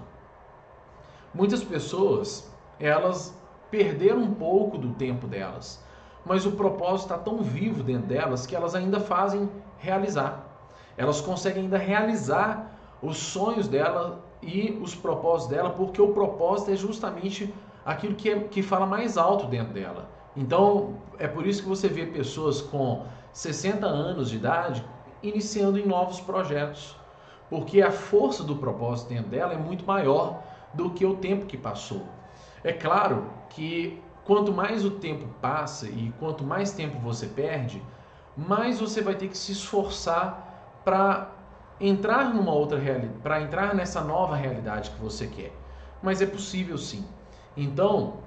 Muitas 1.33 1.63
pessoas, 1.63 2.51
elas 2.79 3.35
perderam 3.71 4.19
um 4.19 4.33
pouco 4.33 4.77
do 4.77 4.93
tempo 4.93 5.27
delas, 5.27 5.83
mas 6.25 6.45
o 6.45 6.51
propósito 6.51 7.13
está 7.13 7.17
tão 7.17 7.37
vivo 7.41 7.83
dentro 7.83 8.07
delas 8.07 8.45
que 8.45 8.55
elas 8.55 8.75
ainda 8.75 8.99
fazem 8.99 9.49
realizar. 9.77 10.45
Elas 10.97 11.21
conseguem 11.21 11.63
ainda 11.63 11.77
realizar 11.77 12.71
os 13.01 13.17
sonhos 13.17 13.67
dela 13.67 14.26
e 14.41 14.77
os 14.81 14.93
propósitos 14.95 15.55
dela, 15.55 15.69
porque 15.71 16.01
o 16.01 16.13
propósito 16.13 16.71
é 16.71 16.75
justamente 16.75 17.53
aquilo 17.85 18.15
que, 18.15 18.29
é, 18.29 18.39
que 18.39 18.61
fala 18.61 18.85
mais 18.85 19.17
alto 19.17 19.47
dentro 19.47 19.73
dela. 19.73 20.09
Então, 20.35 20.95
é 21.17 21.27
por 21.27 21.47
isso 21.47 21.63
que 21.63 21.69
você 21.69 21.87
vê 21.87 22.05
pessoas 22.05 22.61
com 22.61 23.05
60 23.33 23.85
anos 23.85 24.29
de 24.29 24.35
idade 24.35 24.85
iniciando 25.23 25.79
em 25.79 25.85
novos 25.85 26.19
projetos, 26.19 26.95
porque 27.49 27.81
a 27.81 27.91
força 27.91 28.43
do 28.43 28.55
propósito 28.55 29.09
dentro 29.09 29.29
dela 29.29 29.53
é 29.53 29.57
muito 29.57 29.85
maior 29.85 30.41
do 30.73 30.91
que 30.91 31.05
o 31.05 31.15
tempo 31.15 31.45
que 31.45 31.57
passou. 31.57 32.03
É 32.63 32.73
claro 32.73 33.25
que 33.49 34.01
quanto 34.25 34.51
mais 34.51 34.83
o 34.83 34.91
tempo 34.91 35.25
passa 35.41 35.87
e 35.87 36.13
quanto 36.19 36.43
mais 36.43 36.71
tempo 36.73 36.99
você 36.99 37.27
perde, 37.27 37.81
mais 38.35 38.79
você 38.79 39.01
vai 39.01 39.15
ter 39.15 39.29
que 39.29 39.37
se 39.37 39.53
esforçar 39.53 40.81
para 40.83 41.31
entrar 41.79 42.33
numa 42.33 42.51
outra 42.51 42.77
realidade, 42.77 43.19
para 43.21 43.41
entrar 43.41 43.75
nessa 43.75 44.01
nova 44.01 44.35
realidade 44.35 44.89
que 44.91 45.01
você 45.01 45.27
quer. 45.27 45.51
Mas 46.01 46.21
é 46.21 46.25
possível 46.25 46.77
sim. 46.77 47.05
Então, 47.55 48.17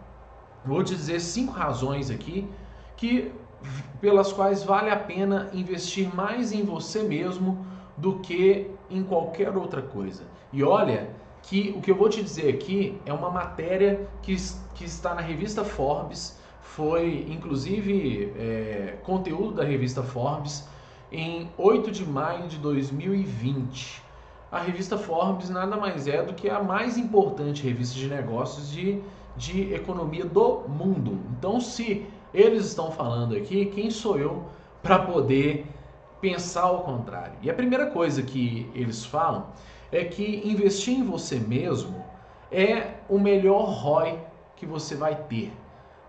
vou 0.64 0.83
te 0.83 0.95
dizer 0.95 1.21
cinco 1.21 1.52
razões 1.52 2.11
aqui 2.11 2.49
que 2.97 3.33
pelas 4.00 4.33
quais 4.33 4.62
vale 4.62 4.90
a 4.90 4.97
pena 4.97 5.50
investir 5.52 6.14
mais 6.14 6.52
em 6.52 6.64
você 6.64 7.02
mesmo 7.02 7.64
do 7.97 8.19
que 8.21 8.71
em 8.88 9.02
qualquer 9.02 9.57
outra 9.57 9.83
coisa. 9.83 10.25
E 10.52 10.62
olha 10.62 11.11
que 11.42 11.75
o 11.76 11.80
que 11.80 11.90
eu 11.90 11.97
vou 11.97 12.09
te 12.09 12.23
dizer 12.23 12.54
aqui 12.54 13.00
é 13.04 13.12
uma 13.12 13.30
matéria 13.30 14.09
que, 14.23 14.35
que 14.75 14.85
está 14.85 15.14
na 15.14 15.21
revista 15.21 15.64
Forbes, 15.64 16.38
foi 16.61 17.26
inclusive 17.28 18.33
é, 18.37 18.99
conteúdo 19.02 19.54
da 19.54 19.64
revista 19.64 20.02
Forbes 20.02 20.69
em 21.12 21.50
8 21.59 21.90
de 21.90 22.05
maio 22.05 22.47
de 22.47 22.57
2020. 22.59 24.02
a 24.50 24.59
revista 24.59 24.99
Forbes 24.99 25.49
nada 25.49 25.76
mais 25.76 26.09
é 26.09 26.23
do 26.23 26.35
que 26.35 26.49
a 26.50 26.62
mais 26.62 26.99
importante 26.99 27.62
revista 27.62 27.97
de 27.97 28.09
negócios 28.09 28.71
de, 28.71 29.00
de 29.37 29.73
economia 29.73 30.25
do 30.25 30.69
mundo. 30.69 31.21
Então, 31.38 31.61
se 31.61 32.07
eles 32.35 32.67
estão 32.67 32.90
falando 32.90 33.37
aqui, 33.37 33.67
quem 33.67 33.90
sou 33.90 34.19
eu 34.19 34.45
para 34.83 34.99
poder 34.99 35.67
pensar 36.21 36.62
ao 36.62 36.81
contrário? 36.81 37.35
E 37.43 37.50
a 37.50 37.55
primeira 37.55 37.87
coisa 37.87 38.23
que 38.23 38.69
eles 38.75 39.05
falam 39.05 39.47
é 39.93 40.05
que 40.05 40.43
investir 40.45 40.95
em 40.95 41.05
você 41.05 41.38
mesmo 41.38 42.05
é 42.50 42.95
o 43.09 43.19
melhor 43.19 43.69
ROI 43.69 44.19
que 44.57 44.67
você 44.67 44.95
vai 44.97 45.14
ter. 45.14 45.52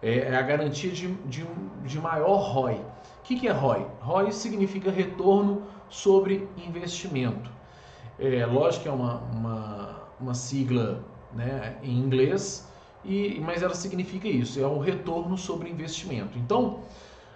É, 0.01 0.19
é 0.19 0.35
a 0.35 0.41
garantia 0.41 0.91
de, 0.91 1.13
de, 1.25 1.45
de 1.85 1.99
maior 1.99 2.37
ROI. 2.37 2.81
O 3.21 3.23
que, 3.23 3.39
que 3.39 3.47
é 3.47 3.51
ROI? 3.51 3.85
ROI 4.01 4.31
significa 4.31 4.89
retorno 4.89 5.61
sobre 5.89 6.49
investimento. 6.57 7.51
É, 8.17 8.43
lógico 8.47 8.83
que 8.83 8.89
é 8.89 8.91
uma, 8.91 9.17
uma, 9.31 10.03
uma 10.19 10.33
sigla 10.33 11.03
né, 11.31 11.77
em 11.83 11.99
inglês, 11.99 12.67
e, 13.05 13.39
mas 13.39 13.61
ela 13.61 13.75
significa 13.75 14.27
isso, 14.27 14.59
é 14.59 14.65
o 14.65 14.79
retorno 14.79 15.37
sobre 15.37 15.69
investimento. 15.69 16.37
Então, 16.39 16.79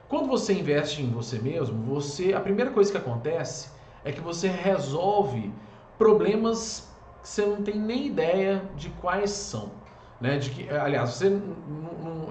quando 0.10 0.27
você 0.27 0.54
investe 0.54 1.04
em 1.04 1.10
você 1.12 1.38
mesmo, 1.38 1.84
você 1.84 2.34
a 2.34 2.39
primeira 2.39 2.72
coisa 2.72 2.92
que 2.92 2.98
acontece 2.98 3.70
é 4.04 4.12
que 4.12 4.22
você 4.22 4.48
resolve 4.48 5.54
problemas 6.00 6.92
que 7.22 7.30
você 7.30 7.46
não 7.46 7.62
tem 7.62 7.75
nem 7.75 8.08
ideia 8.08 8.63
de 8.75 8.89
quais 8.89 9.30
são. 9.30 9.72
Né? 10.20 10.38
De 10.38 10.50
que, 10.50 10.70
aliás, 10.70 11.12
você 11.12 11.39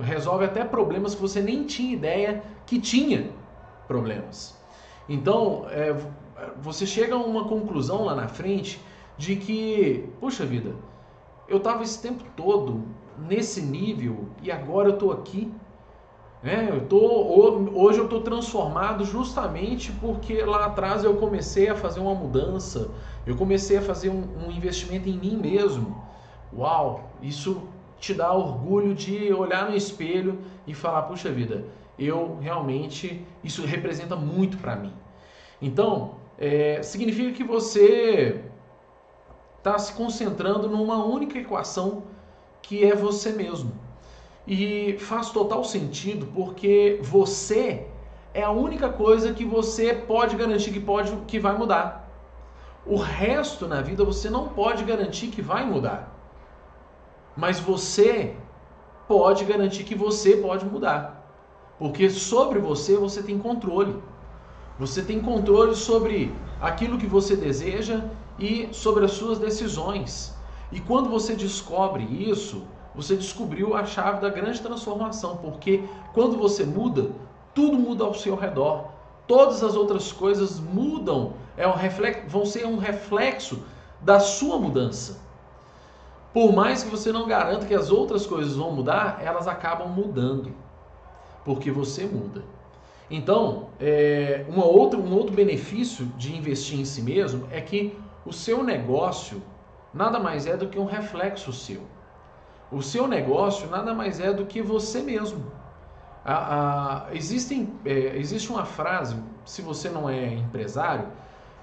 resolve 0.03 0.45
até 0.45 0.65
problemas 0.65 1.15
que 1.15 1.21
você 1.21 1.41
nem 1.41 1.65
tinha 1.65 1.93
ideia 1.93 2.43
que 2.67 2.81
tinha 2.81 3.31
problemas. 3.87 4.57
Então, 5.09 5.67
é, 5.69 5.95
você 6.61 6.87
chega 6.87 7.15
a 7.15 7.19
uma 7.19 7.45
conclusão 7.45 8.05
lá 8.05 8.15
na 8.15 8.29
frente 8.29 8.81
de 9.17 9.37
que, 9.37 10.09
puxa 10.21 10.45
vida, 10.45 10.75
eu 11.49 11.59
estava 11.59 11.83
esse 11.83 12.01
tempo 12.01 12.25
todo 12.37 12.83
nesse 13.19 13.61
nível 13.63 14.29
e 14.43 14.51
agora 14.51 14.89
eu 14.89 14.95
estou 14.95 15.13
aqui. 15.13 15.53
Né? 16.43 16.69
Eu 16.71 16.87
tô, 16.87 16.99
hoje 17.75 17.99
eu 17.99 18.05
estou 18.05 18.21
transformado 18.21 19.05
justamente 19.05 19.91
porque 19.93 20.43
lá 20.43 20.67
atrás 20.67 21.03
eu 21.03 21.17
comecei 21.17 21.69
a 21.69 21.75
fazer 21.75 22.01
uma 22.01 22.15
mudança, 22.15 22.91
eu 23.27 23.35
comecei 23.35 23.79
a 23.79 23.83
fazer 23.83 24.11
um, 24.11 24.47
um 24.47 24.51
investimento 24.51 25.09
em 25.09 25.17
mim 25.17 25.37
mesmo. 25.37 26.03
Uau, 26.53 27.11
isso 27.23 27.63
te 27.99 28.13
dá 28.13 28.33
orgulho 28.33 28.95
de 28.95 29.33
olhar 29.33 29.71
no 29.71 29.77
espelho 29.77 30.39
e 30.67 30.75
falar, 30.75 31.03
puxa 31.03 31.31
vida, 31.31 31.65
eu 31.99 32.39
realmente, 32.41 33.25
isso 33.43 33.65
representa 33.65 34.17
muito 34.17 34.57
para 34.59 34.77
mim. 34.77 34.93
Então, 35.61 36.17
é, 36.39 36.83
significa 36.83 37.33
que 37.33 37.45
você 37.45 38.43
está 39.59 39.79
se 39.79 39.93
concentrando 39.95 40.69
numa 40.69 41.05
única 41.05 41.39
equação 41.39 42.05
que 42.61 42.85
é 42.85 42.95
você 42.95 43.31
mesmo. 43.31 43.73
E 44.47 44.99
faz 44.99 45.31
total 45.31 45.65
sentido 45.65 46.27
porque 46.35 46.99
você 47.03 47.87
é 48.35 48.43
a 48.43 48.51
única 48.51 48.91
coisa 48.91 49.33
que 49.33 49.45
você 49.45 49.95
pode 49.95 50.37
garantir 50.37 50.73
que 50.73 50.81
pode 50.81 51.17
que 51.27 51.39
vai 51.39 51.57
mudar. 51.57 52.11
O 52.85 52.97
resto 52.97 53.67
na 53.67 53.81
vida 53.81 54.05
você 54.05 54.29
não 54.29 54.49
pode 54.49 54.85
garantir 54.85 55.29
que 55.29 55.41
vai 55.41 55.65
mudar. 55.65 56.13
Mas 57.35 57.59
você 57.59 58.37
pode 59.09 59.45
garantir 59.45 59.85
que 59.85 59.95
você 59.95 60.37
pode 60.37 60.67
mudar. 60.67 61.14
Porque 61.85 62.09
sobre 62.09 62.59
você 62.61 62.97
você 62.97 63.23
tem 63.23 63.39
controle. 63.39 63.95
Você 64.79 65.03
tem 65.03 65.21
controle 65.21 65.77
sobre 65.77 66.35
aquilo 66.59 66.97
que 66.97 67.07
você 67.07 67.37
deseja 67.37 68.05
e 68.39 68.71
sobre 68.73 69.05
as 69.05 69.11
suas 69.11 69.39
decisões. 69.39 70.35
E 70.73 70.81
quando 70.81 71.11
você 71.11 71.35
descobre 71.35 72.03
isso, 72.05 72.63
você 72.95 73.15
descobriu 73.15 73.77
a 73.77 73.85
chave 73.85 74.23
da 74.23 74.31
grande 74.31 74.63
transformação, 74.63 75.37
porque 75.37 75.85
quando 76.15 76.39
você 76.39 76.65
muda, 76.65 77.11
tudo 77.55 77.77
muda 77.77 78.03
ao 78.03 78.15
seu 78.15 78.35
redor. 78.35 78.87
Todas 79.27 79.63
as 79.63 79.77
outras 79.77 80.11
coisas 80.11 80.59
mudam, 80.59 81.35
é 81.55 81.69
um 81.69 81.75
reflexo, 81.75 82.23
vão 82.29 82.47
ser 82.47 82.67
um 82.67 82.79
reflexo 82.79 83.63
da 84.01 84.19
sua 84.19 84.59
mudança. 84.59 85.21
Por 86.33 86.51
mais 86.51 86.83
que 86.83 86.89
você 86.89 87.13
não 87.13 87.27
garanta 87.27 87.67
que 87.67 87.75
as 87.75 87.91
outras 87.91 88.25
coisas 88.25 88.57
vão 88.57 88.73
mudar, 88.73 89.19
elas 89.23 89.47
acabam 89.47 89.89
mudando, 89.89 90.64
porque 91.45 91.71
você 91.71 92.05
muda. 92.07 92.43
Então, 93.11 93.69
é, 93.79 94.45
uma 94.49 94.65
outra, 94.65 94.99
um 94.99 95.15
outro 95.15 95.35
benefício 95.35 96.07
de 96.17 96.35
investir 96.35 96.81
em 96.81 96.85
si 96.85 97.03
mesmo 97.03 97.47
é 97.51 97.61
que 97.61 97.97
o 98.25 98.33
seu 98.33 98.63
negócio 98.63 99.43
nada 99.93 100.19
mais 100.19 100.47
é 100.47 100.57
do 100.57 100.69
que 100.69 100.79
um 100.79 100.87
reflexo 100.87 101.53
seu. 101.53 101.83
O 102.73 102.83
seu 102.83 103.07
negócio 103.07 103.69
nada 103.69 103.95
mais 103.95 104.19
é 104.19 104.33
do 104.33 104.47
que 104.47 104.63
você 104.63 105.03
mesmo. 105.03 105.45
A, 106.25 107.05
a, 107.07 107.15
existem, 107.15 107.73
é, 107.85 108.17
existe 108.17 108.51
uma 108.51 108.65
frase, 108.65 109.17
se 109.45 109.61
você 109.61 109.91
não 109.91 110.09
é 110.09 110.35
empresário, 110.35 111.07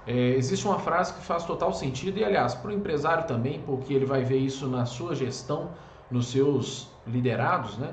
é, 0.06 0.14
existe 0.30 0.66
uma 0.66 0.78
frase 0.78 1.12
que 1.14 1.20
faz 1.20 1.44
total 1.44 1.72
sentido, 1.72 2.18
e 2.18 2.24
aliás, 2.24 2.54
para 2.54 2.70
o 2.70 2.72
empresário 2.72 3.24
também, 3.26 3.60
porque 3.66 3.92
ele 3.92 4.06
vai 4.06 4.22
ver 4.22 4.38
isso 4.38 4.68
na 4.68 4.86
sua 4.86 5.14
gestão, 5.14 5.70
nos 6.10 6.28
seus 6.28 6.88
liderados, 7.06 7.76
né? 7.78 7.92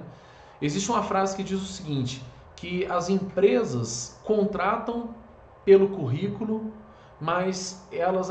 Existe 0.61 0.91
uma 0.91 1.03
frase 1.03 1.35
que 1.35 1.43
diz 1.43 1.61
o 1.61 1.65
seguinte: 1.65 2.21
que 2.55 2.85
as 2.85 3.09
empresas 3.09 4.19
contratam 4.23 5.15
pelo 5.63 5.89
currículo, 5.89 6.71
mas 7.19 7.85
elas 7.91 8.29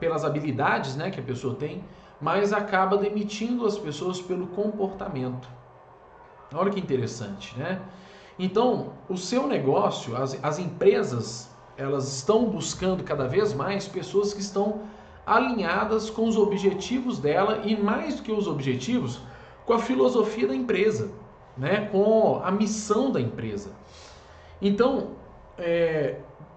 pelas 0.00 0.24
habilidades, 0.24 0.96
né, 0.96 1.10
que 1.10 1.20
a 1.20 1.22
pessoa 1.22 1.54
tem, 1.54 1.84
mas 2.20 2.52
acaba 2.52 2.96
demitindo 2.96 3.66
as 3.66 3.78
pessoas 3.78 4.20
pelo 4.20 4.46
comportamento. 4.48 5.48
Olha 6.54 6.70
que 6.70 6.80
interessante, 6.80 7.58
né? 7.58 7.82
Então, 8.38 8.92
o 9.08 9.16
seu 9.16 9.46
negócio, 9.46 10.16
as, 10.16 10.38
as 10.42 10.58
empresas, 10.58 11.50
elas 11.76 12.16
estão 12.16 12.44
buscando 12.44 13.02
cada 13.02 13.26
vez 13.26 13.52
mais 13.52 13.88
pessoas 13.88 14.32
que 14.32 14.40
estão 14.40 14.82
alinhadas 15.26 16.08
com 16.08 16.28
os 16.28 16.36
objetivos 16.36 17.18
dela 17.18 17.62
e 17.64 17.76
mais 17.76 18.16
do 18.16 18.22
que 18.22 18.32
os 18.32 18.46
objetivos, 18.46 19.20
com 19.64 19.72
a 19.72 19.78
filosofia 19.78 20.46
da 20.46 20.54
empresa 20.54 21.10
né, 21.56 21.88
com 21.90 22.40
a 22.44 22.50
missão 22.50 23.10
da 23.10 23.20
empresa. 23.20 23.70
Então, 24.60 25.10
é, 25.58 26.16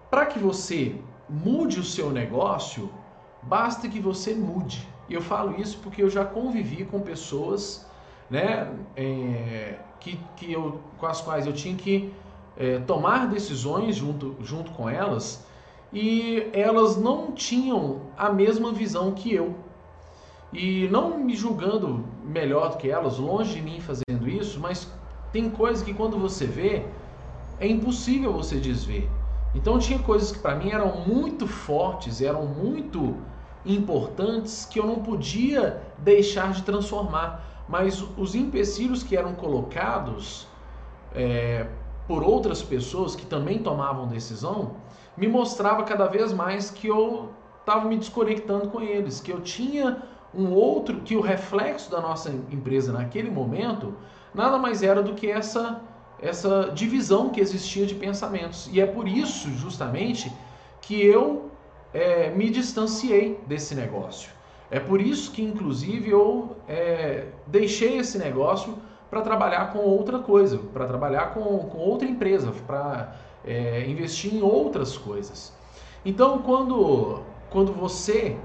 para 0.09 0.25
que 0.25 0.39
você 0.39 0.95
mude 1.29 1.79
o 1.79 1.83
seu 1.83 2.09
negócio, 2.09 2.89
basta 3.43 3.87
que 3.87 3.99
você 3.99 4.33
mude. 4.33 4.87
Eu 5.09 5.21
falo 5.21 5.59
isso 5.59 5.79
porque 5.79 6.01
eu 6.01 6.09
já 6.09 6.25
convivi 6.25 6.85
com 6.85 6.99
pessoas 6.99 7.87
né, 8.29 8.71
é, 8.95 9.79
que, 9.99 10.19
que 10.35 10.51
eu, 10.51 10.79
com 10.97 11.05
as 11.05 11.21
quais 11.21 11.45
eu 11.47 11.53
tinha 11.53 11.75
que 11.75 12.13
é, 12.57 12.79
tomar 12.79 13.27
decisões 13.27 13.95
junto, 13.95 14.35
junto 14.41 14.71
com 14.71 14.89
elas 14.89 15.45
e 15.91 16.47
elas 16.53 16.97
não 16.97 17.31
tinham 17.31 18.01
a 18.17 18.29
mesma 18.29 18.71
visão 18.71 19.11
que 19.13 19.33
eu. 19.33 19.55
E 20.51 20.87
não 20.89 21.17
me 21.17 21.35
julgando 21.35 22.05
melhor 22.29 22.69
do 22.69 22.77
que 22.77 22.89
elas, 22.89 23.17
longe 23.17 23.55
de 23.55 23.61
mim 23.61 23.81
fazendo 23.81 24.29
isso, 24.29 24.59
mas 24.59 24.87
tem 25.31 25.49
coisas 25.49 25.83
que 25.83 25.93
quando 25.93 26.17
você 26.17 26.45
vê, 26.45 26.85
é 27.59 27.67
impossível 27.67 28.31
você 28.31 28.57
desver. 28.57 29.09
Então 29.53 29.79
tinha 29.79 29.99
coisas 29.99 30.31
que 30.31 30.39
para 30.39 30.55
mim 30.55 30.69
eram 30.71 31.01
muito 31.07 31.47
fortes, 31.47 32.21
eram 32.21 32.45
muito 32.45 33.17
importantes 33.65 34.65
que 34.65 34.79
eu 34.79 34.85
não 34.85 35.01
podia 35.01 35.81
deixar 35.97 36.51
de 36.51 36.63
transformar. 36.63 37.65
Mas 37.67 38.03
os 38.17 38.35
empecilhos 38.35 39.03
que 39.03 39.15
eram 39.15 39.33
colocados 39.33 40.47
é, 41.13 41.67
por 42.07 42.23
outras 42.23 42.61
pessoas 42.61 43.15
que 43.15 43.25
também 43.25 43.59
tomavam 43.59 44.07
decisão, 44.07 44.75
me 45.17 45.27
mostrava 45.27 45.83
cada 45.83 46.07
vez 46.07 46.31
mais 46.31 46.71
que 46.71 46.87
eu 46.87 47.29
estava 47.59 47.87
me 47.87 47.97
desconectando 47.97 48.69
com 48.69 48.81
eles, 48.81 49.19
que 49.19 49.31
eu 49.31 49.41
tinha 49.41 50.01
um 50.33 50.51
outro, 50.51 51.01
que 51.01 51.15
o 51.15 51.21
reflexo 51.21 51.89
da 51.89 51.99
nossa 51.99 52.29
empresa 52.29 52.91
naquele 52.91 53.29
momento 53.29 53.93
nada 54.33 54.57
mais 54.57 54.83
era 54.83 55.01
do 55.01 55.13
que 55.13 55.29
essa, 55.29 55.81
essa 56.21 56.71
divisão 56.73 57.29
que 57.29 57.41
existia 57.41 57.85
de 57.85 57.95
pensamentos. 57.95 58.69
E 58.71 58.79
é 58.79 58.85
por 58.85 59.07
isso, 59.07 59.49
justamente, 59.51 60.31
que 60.81 61.03
eu 61.03 61.49
é, 61.93 62.29
me 62.29 62.49
distanciei 62.49 63.39
desse 63.47 63.73
negócio. 63.73 64.31
É 64.71 64.79
por 64.79 65.01
isso 65.01 65.31
que, 65.31 65.41
inclusive, 65.41 66.11
eu 66.11 66.55
é, 66.67 67.27
deixei 67.47 67.97
esse 67.97 68.19
negócio 68.19 68.77
para 69.09 69.21
trabalhar 69.21 69.73
com 69.73 69.79
outra 69.79 70.19
coisa, 70.19 70.59
para 70.71 70.85
trabalhar 70.85 71.33
com, 71.33 71.41
com 71.57 71.79
outra 71.79 72.07
empresa, 72.07 72.53
para 72.67 73.15
é, 73.43 73.87
investir 73.87 74.35
em 74.35 74.43
outras 74.43 74.95
coisas. 74.95 75.51
Então, 76.05 76.39
quando, 76.39 77.23
quando 77.49 77.73
você 77.73 78.37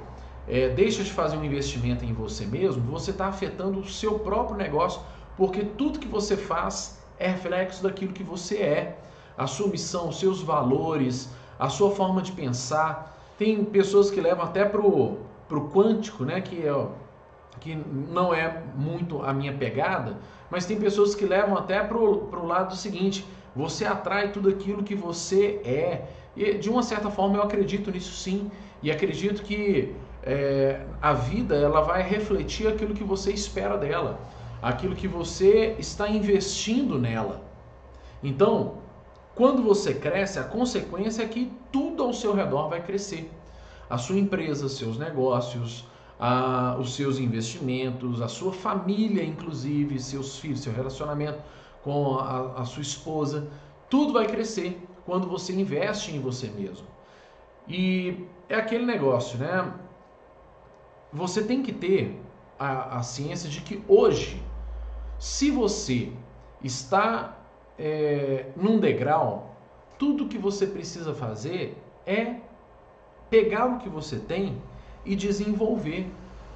é, 0.48 0.68
deixa 0.68 1.02
de 1.02 1.12
fazer 1.12 1.36
um 1.36 1.44
investimento 1.44 2.04
em 2.04 2.12
você 2.12 2.44
mesmo, 2.46 2.82
você 2.82 3.10
está 3.10 3.26
afetando 3.26 3.80
o 3.80 3.88
seu 3.88 4.18
próprio 4.18 4.56
negócio, 4.56 5.00
porque 5.36 5.62
tudo 5.62 5.98
que 5.98 6.08
você 6.08 6.36
faz 6.36 7.02
é 7.18 7.28
reflexo 7.28 7.82
daquilo 7.82 8.12
que 8.12 8.22
você 8.22 8.58
é, 8.58 8.98
a 9.36 9.46
sua 9.46 9.68
missão, 9.68 10.08
os 10.08 10.18
seus 10.20 10.42
valores, 10.42 11.30
a 11.58 11.68
sua 11.68 11.90
forma 11.90 12.22
de 12.22 12.32
pensar. 12.32 13.18
Tem 13.38 13.64
pessoas 13.64 14.10
que 14.10 14.20
levam 14.20 14.44
até 14.44 14.64
pro, 14.64 15.18
pro 15.48 15.70
quântico, 15.70 16.24
né? 16.24 16.40
Que, 16.40 16.66
é, 16.66 16.86
que 17.60 17.74
não 17.74 18.32
é 18.32 18.62
muito 18.76 19.22
a 19.22 19.32
minha 19.32 19.52
pegada, 19.52 20.18
mas 20.50 20.66
tem 20.66 20.78
pessoas 20.78 21.14
que 21.14 21.24
levam 21.24 21.56
até 21.56 21.82
pro, 21.82 22.26
pro 22.26 22.46
lado 22.46 22.76
seguinte: 22.76 23.26
você 23.54 23.84
atrai 23.84 24.30
tudo 24.32 24.48
aquilo 24.48 24.82
que 24.82 24.94
você 24.94 25.60
é. 25.64 26.08
E 26.36 26.54
de 26.54 26.68
uma 26.68 26.82
certa 26.82 27.10
forma 27.10 27.36
eu 27.36 27.42
acredito 27.42 27.90
nisso 27.90 28.12
sim. 28.12 28.50
E 28.82 28.90
acredito 28.90 29.42
que 29.42 29.94
é, 30.24 30.80
a 31.02 31.12
vida 31.12 31.54
ela 31.54 31.82
vai 31.82 32.02
refletir 32.02 32.66
aquilo 32.66 32.94
que 32.94 33.04
você 33.04 33.30
espera 33.30 33.76
dela, 33.76 34.18
aquilo 34.62 34.96
que 34.96 35.06
você 35.06 35.76
está 35.78 36.08
investindo 36.08 36.98
nela. 36.98 37.42
Então, 38.22 38.78
quando 39.34 39.62
você 39.62 39.92
cresce, 39.92 40.38
a 40.38 40.44
consequência 40.44 41.22
é 41.22 41.28
que 41.28 41.52
tudo 41.70 42.02
ao 42.02 42.12
seu 42.12 42.32
redor 42.32 42.68
vai 42.68 42.82
crescer. 42.82 43.30
A 43.90 43.98
sua 43.98 44.18
empresa, 44.18 44.66
seus 44.68 44.98
negócios, 44.98 45.86
a, 46.18 46.76
os 46.80 46.94
seus 46.94 47.18
investimentos, 47.18 48.22
a 48.22 48.28
sua 48.28 48.52
família, 48.52 49.22
inclusive, 49.22 50.00
seus 50.00 50.38
filhos, 50.38 50.60
seu 50.60 50.72
relacionamento 50.72 51.38
com 51.82 52.16
a, 52.18 52.62
a 52.62 52.64
sua 52.64 52.80
esposa, 52.80 53.48
tudo 53.90 54.14
vai 54.14 54.26
crescer 54.26 54.80
quando 55.04 55.28
você 55.28 55.52
investe 55.52 56.16
em 56.16 56.20
você 56.20 56.46
mesmo. 56.46 56.86
E 57.68 58.24
é 58.48 58.54
aquele 58.54 58.86
negócio, 58.86 59.38
né? 59.38 59.70
Você 61.14 61.44
tem 61.44 61.62
que 61.62 61.72
ter 61.72 62.20
a, 62.58 62.98
a 62.98 63.02
ciência 63.04 63.48
de 63.48 63.60
que 63.60 63.80
hoje, 63.86 64.42
se 65.16 65.48
você 65.48 66.12
está 66.62 67.38
é, 67.78 68.46
num 68.56 68.80
degrau, 68.80 69.54
tudo 69.96 70.26
que 70.26 70.36
você 70.36 70.66
precisa 70.66 71.14
fazer 71.14 71.80
é 72.04 72.36
pegar 73.30 73.66
o 73.66 73.78
que 73.78 73.88
você 73.88 74.16
tem 74.16 74.60
e 75.04 75.14
desenvolver. 75.14 76.10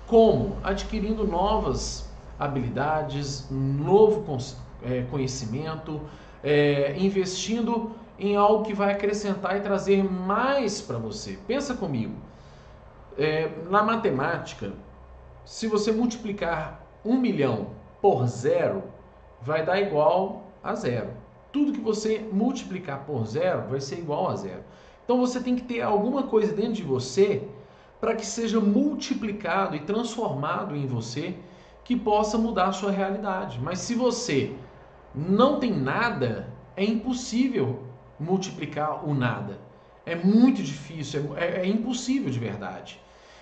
Como? 0.08 0.56
Adquirindo 0.64 1.24
novas 1.24 2.10
habilidades, 2.36 3.48
novo 3.50 4.38
é, 4.82 5.02
conhecimento, 5.02 6.00
é, 6.42 6.96
investindo 6.98 7.92
em 8.18 8.34
algo 8.34 8.64
que 8.64 8.74
vai 8.74 8.92
acrescentar 8.92 9.56
e 9.56 9.60
trazer 9.60 10.02
mais 10.02 10.80
para 10.80 10.98
você. 10.98 11.38
Pensa 11.46 11.74
comigo. 11.74 12.14
É, 13.18 13.50
na 13.68 13.83
matemática, 13.83 14.72
se 15.44 15.66
você 15.66 15.90
multiplicar 15.90 16.87
um 17.04 17.18
milhão 17.18 17.70
por 18.00 18.26
zero, 18.26 18.85
vai 19.42 19.66
dar 19.66 19.81
igual 19.81 20.44
a 20.62 20.74
zero. 20.74 21.11
Tudo 21.50 21.72
que 21.72 21.81
você 21.81 22.24
multiplicar 22.33 23.04
por 23.04 23.26
zero 23.26 23.68
vai 23.68 23.81
ser 23.81 23.98
igual 23.98 24.28
a 24.28 24.37
zero. 24.37 24.62
Então 25.04 25.18
você 25.18 25.40
tem 25.40 25.57
que 25.57 25.62
ter 25.62 25.81
alguma 25.81 26.24
coisa 26.24 26.52
dentro 26.52 26.74
de 26.74 26.83
você 26.85 27.48
para 28.00 28.14
que 28.14 28.24
seja 28.24 28.61
multiplicado 28.61 29.74
e 29.74 29.81
transformado 29.81 30.76
em 30.76 30.87
você 30.87 31.35
que 31.83 31.96
possa 31.96 32.38
mudar 32.38 32.66
a 32.66 32.72
sua 32.72 32.92
realidade. 32.92 33.59
Mas 33.61 33.81
se 33.81 33.94
você 33.94 34.54
não 35.12 35.59
tem 35.59 35.72
nada, 35.72 36.52
é 36.76 36.85
impossível 36.85 37.83
multiplicar 38.20 39.09
o 39.09 39.14
nada. 39.14 39.59
É 40.07 40.14
muito 40.14 40.62
difícil, 40.62 41.37
é, 41.37 41.44
é, 41.44 41.61
é 41.62 41.66
impossível 41.66 42.31
de 42.31 42.38
verdade. 42.38 43.00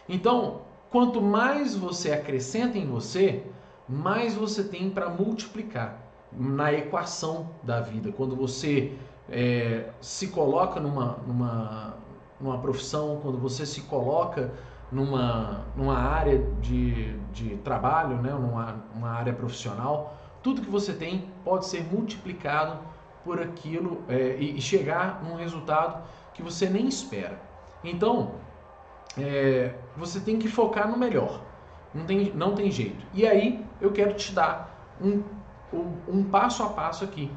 Então, 0.09 0.63
quanto 0.91 1.21
mais 1.21 1.75
você 1.77 2.13
acrescenta 2.13 2.79
em 2.79 2.87
você, 2.87 3.45
mais 3.89 4.35
você 4.35 4.65
tem 4.65 4.91
para 4.91 5.09
multiplicar 5.09 5.99
na 6.33 6.73
equação 6.73 7.51
da 7.63 7.81
vida. 7.81 8.13
Quando 8.13 8.37
você 8.37 8.97
é, 9.29 9.91
se 10.01 10.29
coloca 10.29 10.81
numa, 10.81 11.19
numa, 11.27 11.95
numa 12.41 12.59
profissão, 12.59 13.19
quando 13.23 13.39
você 13.39 13.65
se 13.65 13.83
coloca 13.83 14.53
numa, 14.91 15.65
numa 15.75 15.97
área 15.99 16.39
de, 16.61 17.17
de 17.33 17.57
trabalho, 17.59 18.17
né, 18.17 18.31
numa, 18.31 18.85
numa 18.95 19.11
área 19.11 19.33
profissional, 19.33 20.17
tudo 20.43 20.63
que 20.63 20.71
você 20.71 20.93
tem 20.93 21.29
pode 21.45 21.67
ser 21.67 21.85
multiplicado 21.93 22.79
por 23.25 23.41
aquilo 23.41 24.03
é, 24.09 24.37
e 24.37 24.61
chegar 24.61 25.23
num 25.25 25.35
resultado 25.35 26.05
que 26.33 26.43
você 26.43 26.69
nem 26.69 26.87
espera. 26.87 27.41
Então, 27.83 28.33
é, 29.19 29.75
você 29.97 30.21
tem 30.21 30.39
que 30.39 30.49
focar 30.49 30.89
no 30.91 30.97
melhor. 30.97 31.41
Não 31.95 32.05
tem, 32.05 32.33
não 32.35 32.55
tem 32.55 32.71
jeito. 32.71 33.05
E 33.15 33.27
aí 33.27 33.65
eu 33.81 33.93
quero 33.93 34.15
te 34.15 34.33
dar 34.33 34.95
um, 35.01 35.23
um, 36.09 36.25
passo 36.25 36.63
a 36.63 36.69
passo 36.69 37.05
aqui 37.05 37.31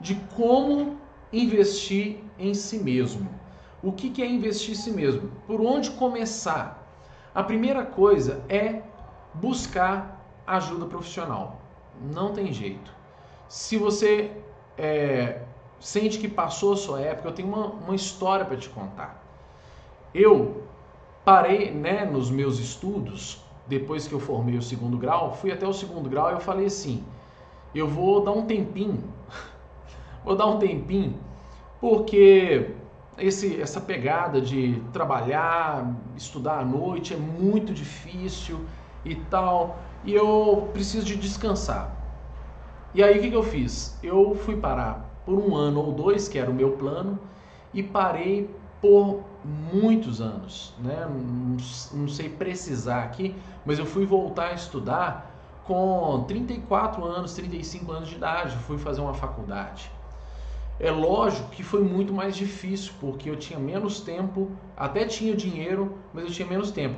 de 0.00 0.14
como 0.34 0.98
investir 1.32 2.20
em 2.38 2.54
si 2.54 2.78
mesmo. 2.78 3.28
O 3.82 3.92
que, 3.92 4.10
que 4.10 4.22
é 4.22 4.26
investir 4.26 4.72
em 4.72 4.76
si 4.76 4.90
mesmo? 4.90 5.30
Por 5.46 5.60
onde 5.60 5.90
começar? 5.90 6.82
A 7.34 7.42
primeira 7.42 7.84
coisa 7.84 8.42
é 8.48 8.82
buscar 9.34 10.24
ajuda 10.46 10.86
profissional. 10.86 11.60
Não 12.00 12.32
tem 12.32 12.52
jeito. 12.52 12.90
Se 13.48 13.76
você 13.76 14.30
é, 14.78 15.42
sente 15.78 16.18
que 16.18 16.28
passou 16.28 16.72
a 16.72 16.76
sua 16.76 17.00
época, 17.00 17.28
eu 17.28 17.32
tenho 17.32 17.48
uma, 17.48 17.66
uma 17.66 17.94
história 17.94 18.44
para 18.44 18.56
te 18.56 18.68
contar. 18.68 19.22
Eu 20.14 20.66
parei 21.26 21.72
né, 21.72 22.04
nos 22.04 22.30
meus 22.30 22.60
estudos, 22.60 23.42
depois 23.66 24.06
que 24.06 24.14
eu 24.14 24.20
formei 24.20 24.56
o 24.56 24.62
segundo 24.62 24.96
grau, 24.96 25.34
fui 25.34 25.50
até 25.50 25.66
o 25.66 25.72
segundo 25.72 26.08
grau 26.08 26.30
e 26.30 26.34
eu 26.34 26.40
falei 26.40 26.66
assim: 26.66 27.02
eu 27.74 27.88
vou 27.88 28.22
dar 28.22 28.30
um 28.30 28.46
tempinho, 28.46 29.02
vou 30.24 30.36
dar 30.36 30.46
um 30.46 30.60
tempinho, 30.60 31.18
porque 31.80 32.70
esse, 33.18 33.60
essa 33.60 33.80
pegada 33.80 34.40
de 34.40 34.80
trabalhar, 34.92 35.92
estudar 36.16 36.60
à 36.60 36.64
noite 36.64 37.12
é 37.12 37.16
muito 37.16 37.74
difícil 37.74 38.60
e 39.04 39.16
tal 39.16 39.80
e 40.04 40.14
eu 40.14 40.70
preciso 40.72 41.04
de 41.04 41.16
descansar. 41.16 41.90
E 42.94 43.02
aí 43.02 43.18
o 43.18 43.20
que, 43.20 43.30
que 43.30 43.36
eu 43.36 43.42
fiz? 43.42 43.98
Eu 44.00 44.36
fui 44.36 44.56
parar 44.56 45.20
por 45.26 45.36
um 45.36 45.56
ano 45.56 45.80
ou 45.80 45.92
dois, 45.92 46.28
que 46.28 46.38
era 46.38 46.48
o 46.48 46.54
meu 46.54 46.76
plano, 46.76 47.18
e 47.74 47.82
parei 47.82 48.48
por 48.80 49.24
muitos 49.46 50.20
anos, 50.20 50.74
né? 50.78 51.06
Não, 51.92 52.08
sei 52.08 52.28
precisar 52.28 53.04
aqui, 53.04 53.34
mas 53.64 53.78
eu 53.78 53.86
fui 53.86 54.04
voltar 54.04 54.48
a 54.48 54.54
estudar 54.54 55.34
com 55.64 56.24
34 56.26 57.04
anos, 57.04 57.34
35 57.34 57.92
anos 57.92 58.08
de 58.08 58.16
idade, 58.16 58.56
fui 58.58 58.78
fazer 58.78 59.00
uma 59.00 59.14
faculdade. 59.14 59.90
É 60.78 60.90
lógico 60.90 61.48
que 61.50 61.62
foi 61.62 61.82
muito 61.82 62.12
mais 62.12 62.36
difícil, 62.36 62.92
porque 63.00 63.30
eu 63.30 63.36
tinha 63.36 63.58
menos 63.58 64.00
tempo, 64.00 64.50
até 64.76 65.06
tinha 65.06 65.34
dinheiro, 65.34 65.96
mas 66.12 66.24
eu 66.24 66.30
tinha 66.30 66.46
menos 66.46 66.70
tempo. 66.70 66.96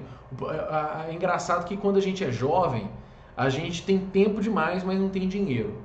É 1.07 1.13
engraçado 1.13 1.65
que 1.65 1.77
quando 1.77 1.97
a 1.97 2.01
gente 2.01 2.25
é 2.25 2.31
jovem, 2.31 2.91
a 3.37 3.49
gente 3.49 3.85
tem 3.85 3.99
tempo 3.99 4.41
demais, 4.41 4.83
mas 4.83 4.99
não 4.99 5.09
tem 5.09 5.29
dinheiro. 5.29 5.77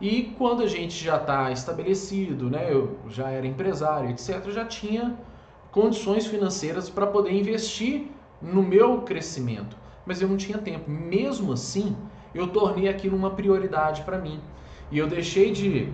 E 0.00 0.34
quando 0.38 0.62
a 0.62 0.66
gente 0.66 1.02
já 1.02 1.16
está 1.16 1.50
estabelecido, 1.50 2.48
né, 2.48 2.72
eu 2.72 2.98
já 3.08 3.28
era 3.30 3.46
empresário, 3.46 4.10
etc., 4.10 4.50
já 4.50 4.64
tinha 4.64 5.16
condições 5.72 6.26
financeiras 6.26 6.88
para 6.88 7.06
poder 7.06 7.32
investir 7.32 8.06
no 8.40 8.62
meu 8.62 9.00
crescimento, 9.00 9.76
mas 10.06 10.22
eu 10.22 10.28
não 10.28 10.36
tinha 10.36 10.58
tempo. 10.58 10.88
Mesmo 10.88 11.52
assim, 11.52 11.96
eu 12.34 12.46
tornei 12.46 12.88
aquilo 12.88 13.16
uma 13.16 13.30
prioridade 13.30 14.02
para 14.02 14.18
mim. 14.18 14.40
E 14.90 14.98
eu 14.98 15.08
deixei 15.08 15.50
de 15.50 15.92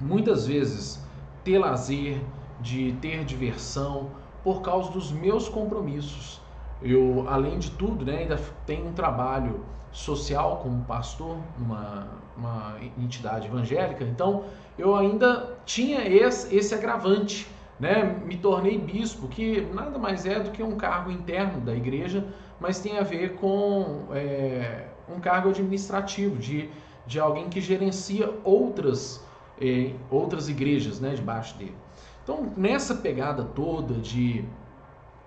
muitas 0.00 0.46
vezes 0.46 1.00
ter 1.44 1.58
lazer, 1.58 2.20
de 2.60 2.92
ter 3.00 3.24
diversão 3.24 4.10
por 4.42 4.60
causa 4.60 4.90
dos 4.90 5.12
meus 5.12 5.48
compromissos. 5.48 6.40
Eu, 6.82 7.24
além 7.28 7.58
de 7.58 7.70
tudo, 7.70 8.04
né, 8.04 8.18
ainda 8.18 8.38
tenho 8.66 8.88
um 8.88 8.92
trabalho 8.92 9.64
social 9.92 10.60
como 10.62 10.84
pastor 10.84 11.38
numa 11.58 12.06
uma 12.36 12.76
entidade 12.98 13.46
evangélica, 13.46 14.04
então 14.04 14.44
eu 14.78 14.94
ainda 14.94 15.56
tinha 15.64 16.06
esse, 16.06 16.54
esse 16.54 16.74
agravante, 16.74 17.48
né? 17.78 18.04
Me 18.24 18.36
tornei 18.36 18.78
bispo, 18.78 19.28
que 19.28 19.60
nada 19.72 19.98
mais 19.98 20.24
é 20.26 20.40
do 20.40 20.50
que 20.50 20.62
um 20.62 20.76
cargo 20.76 21.10
interno 21.10 21.60
da 21.60 21.74
igreja, 21.74 22.26
mas 22.58 22.78
tem 22.80 22.98
a 22.98 23.02
ver 23.02 23.34
com 23.34 24.08
é, 24.12 24.86
um 25.08 25.20
cargo 25.20 25.50
administrativo 25.50 26.36
de, 26.36 26.70
de 27.06 27.20
alguém 27.20 27.48
que 27.48 27.60
gerencia 27.60 28.32
outras 28.44 29.24
é, 29.60 29.92
outras 30.10 30.48
igrejas, 30.48 31.00
né, 31.00 31.14
debaixo 31.14 31.56
dele. 31.56 31.74
Então 32.22 32.52
nessa 32.56 32.94
pegada 32.94 33.44
toda 33.44 33.94
de 33.94 34.44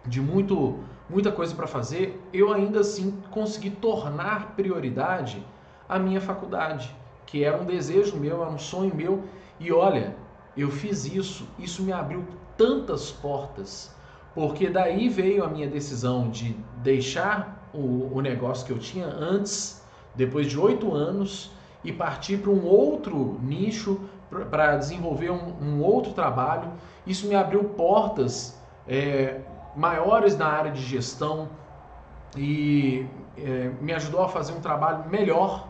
de 0.06 0.22
muito 0.22 0.80
muita 1.10 1.32
coisa 1.32 1.56
para 1.56 1.66
fazer, 1.68 2.22
eu 2.32 2.54
ainda 2.54 2.82
assim 2.82 3.20
consegui 3.32 3.72
tornar 3.72 4.56
prioridade 4.56 5.44
a 5.88 5.98
minha 5.98 6.22
faculdade, 6.22 6.96
que 7.26 7.44
era 7.44 7.60
um 7.60 7.66
desejo 7.66 8.18
meu, 8.18 8.42
era 8.42 8.52
um 8.52 8.60
sonho 8.60 8.94
meu. 8.94 9.24
E 9.60 9.72
olha, 9.72 10.16
eu 10.62 10.72
fiz 10.72 11.06
isso, 11.06 11.48
isso 11.58 11.84
me 11.84 11.92
abriu 11.92 12.26
tantas 12.58 13.12
portas, 13.12 13.94
porque 14.34 14.70
daí 14.70 15.08
veio 15.10 15.44
a 15.44 15.48
minha 15.48 15.68
decisão 15.68 16.30
de 16.30 16.56
deixar 16.78 17.70
o, 17.74 18.10
o 18.14 18.22
negócio 18.22 18.66
que 18.66 18.72
eu 18.72 18.80
tinha 18.80 19.08
antes, 19.08 19.82
depois 20.16 20.48
de 20.48 20.60
oito 20.60 20.94
anos, 20.94 21.52
e 21.84 21.92
partir 21.92 22.40
para 22.40 22.52
um 22.52 22.66
outro 22.66 23.40
nicho, 23.42 24.00
para 24.52 24.76
desenvolver 24.78 25.32
um, 25.32 25.54
um, 25.62 25.82
outro 25.82 26.14
trabalho. 26.14 26.72
Isso 27.06 27.28
me 27.28 27.36
abriu 27.36 27.64
portas 27.64 28.60
é, 28.88 29.40
maiores 29.76 30.38
na 30.38 30.48
área 30.48 30.72
de 30.72 30.82
gestão 30.82 31.48
e 32.36 33.08
é, 33.38 33.72
me 33.82 33.94
ajudou 33.94 34.22
a 34.22 34.30
fazer 34.30 34.54
um 34.54 34.60
trabalho 34.60 35.10
melhor 35.10 35.68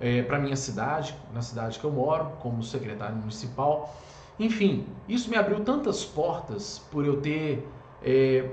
é, 0.00 0.22
para 0.22 0.38
minha 0.38 0.56
cidade, 0.56 1.14
na 1.34 1.42
cidade 1.42 1.78
que 1.78 1.84
eu 1.84 1.90
moro, 1.90 2.30
como 2.40 2.62
secretário 2.62 3.16
municipal. 3.16 3.94
Enfim, 4.38 4.86
isso 5.08 5.28
me 5.28 5.36
abriu 5.36 5.60
tantas 5.60 6.04
portas 6.04 6.78
por 6.90 7.04
eu 7.04 7.20
ter 7.20 7.66
é, 8.02 8.48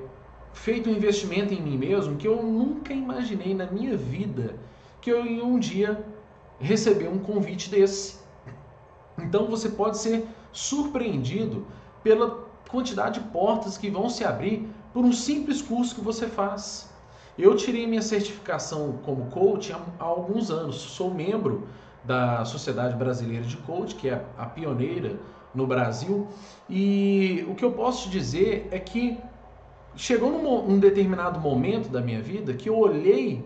feito 0.54 0.90
um 0.90 0.94
investimento 0.94 1.54
em 1.54 1.62
mim 1.62 1.78
mesmo 1.78 2.16
que 2.16 2.28
eu 2.28 2.42
nunca 2.42 2.94
imaginei 2.94 3.54
na 3.54 3.68
minha 3.68 3.96
vida 3.96 4.56
que 5.02 5.12
eu 5.12 5.24
ia 5.26 5.46
um 5.46 5.60
dia 5.60 6.04
receber 6.60 7.08
um 7.08 7.20
convite 7.20 7.70
desse. 7.70 8.18
Então 9.20 9.46
você 9.46 9.70
pode 9.70 10.00
ser 10.00 10.26
surpreendido 10.52 11.68
pela 12.02 12.46
quantidade 12.70 13.20
de 13.20 13.28
portas 13.28 13.78
que 13.78 13.90
vão 13.90 14.10
se 14.10 14.24
abrir 14.24 14.68
por 14.94 15.06
um 15.06 15.12
simples 15.12 15.62
curso 15.62 15.94
que 15.94 16.02
você 16.02 16.28
faz. 16.28 16.90
Eu 17.38 17.56
tirei 17.56 17.86
minha 17.86 18.02
certificação 18.02 19.00
como 19.04 19.30
coach 19.30 19.74
há, 19.74 19.80
alguns 20.00 20.50
anos, 20.50 20.78
sou 20.78 21.14
membro 21.14 21.68
da 22.04 22.46
Sociedade 22.46 22.96
Brasileira 22.96 23.44
de 23.44 23.58
Coach, 23.58 23.96
que 23.96 24.10
é 24.10 24.26
a 24.38 24.46
pioneira 24.46 25.20
no 25.56 25.66
Brasil, 25.66 26.28
e 26.70 27.46
o 27.50 27.56
que 27.56 27.64
eu 27.64 27.72
posso 27.72 28.10
te 28.10 28.18
dizer 28.18 28.68
é 28.72 28.80
que 28.80 29.18
chegou 29.96 30.32
num, 30.32 30.78
determinado 30.78 31.40
momento 31.40 31.90
da 31.90 32.02
minha 32.02 32.22
vida 32.22 32.54
que 32.54 32.70
eu 32.70 32.78
olhei 32.78 33.46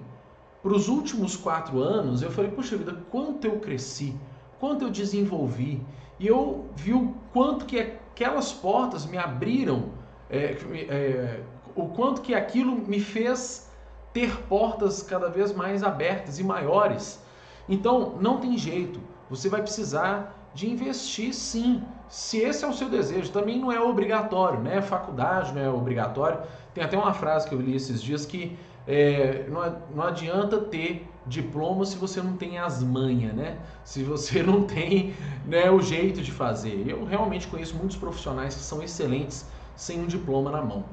para 0.62 0.74
os 0.74 0.90
últimos 0.90 1.38
quatro 1.38 1.80
anos, 1.80 2.22
eu 2.22 2.32
falei, 2.32 2.52
puxa 2.52 2.76
vida, 2.76 2.94
quanto 3.10 3.46
eu 3.46 3.60
cresci, 3.60 4.16
quanto 4.60 4.86
eu 4.86 4.90
desenvolvi, 4.90 5.82
e 6.20 6.28
eu 6.28 6.66
vi 6.76 6.94
o 6.94 7.14
quanto 7.32 7.66
que 7.66 7.80
aquelas 7.80 8.52
portas 8.52 9.06
me 9.06 9.18
abriram, 9.18 9.92
é, 10.30 10.58
é, 10.90 11.44
o 11.76 11.88
quanto 11.88 12.22
que 12.22 12.36
aquilo 12.36 12.76
me 12.76 13.00
fez 13.00 13.70
ter 14.12 14.36
portas 14.48 15.02
cada 15.02 15.30
vez 15.30 15.54
mais 15.54 15.84
abertas 15.84 16.40
e 16.40 16.44
maiores. 16.44 17.24
Então, 17.70 18.18
não 18.20 18.40
tem 18.40 18.58
jeito, 18.58 19.00
você 19.30 19.48
vai 19.48 19.62
precisar 19.62 20.52
de 20.54 20.70
investir 20.70 21.34
sim, 21.34 21.84
se 22.10 22.40
esse 22.40 22.66
é 22.66 22.68
o 22.68 22.74
seu 22.74 22.90
desejo. 22.90 23.32
Também 23.32 23.60
não 23.60 23.72
é 23.72 23.80
obrigatório, 23.80 24.60
né? 24.60 24.82
Faculdade 24.82 25.54
não 25.54 25.62
é 25.62 25.70
obrigatório. 25.70 26.40
Tem 26.74 26.84
até 26.84 26.98
uma 26.98 27.14
frase 27.14 27.48
que 27.48 27.54
eu 27.54 27.62
li 27.62 27.76
esses 27.76 28.02
dias 28.02 28.26
que 28.26 28.58
é, 28.88 29.46
não, 29.48 29.82
não 29.96 30.04
adianta 30.04 30.58
ter 30.58 31.08
diploma 31.28 31.86
se 31.86 31.96
você 31.96 32.22
não 32.22 32.34
tem 32.34 32.58
as 32.58 32.82
manhas, 32.82 33.34
né? 33.34 33.60
Se 33.84 34.04
você 34.04 34.42
não 34.44 34.64
tem 34.64 35.14
né, 35.46 35.70
o 35.70 35.80
jeito 35.80 36.22
de 36.22 36.32
fazer. 36.32 36.86
Eu 36.88 37.06
realmente 37.06 37.48
conheço 37.48 37.76
muitos 37.76 37.96
profissionais 37.96 38.56
que 38.56 38.62
são 38.62 38.82
excelentes 38.82 39.46
sem 39.76 40.00
um 40.02 40.08
diploma 40.08 40.50
na 40.50 40.62
mão. 40.62 40.84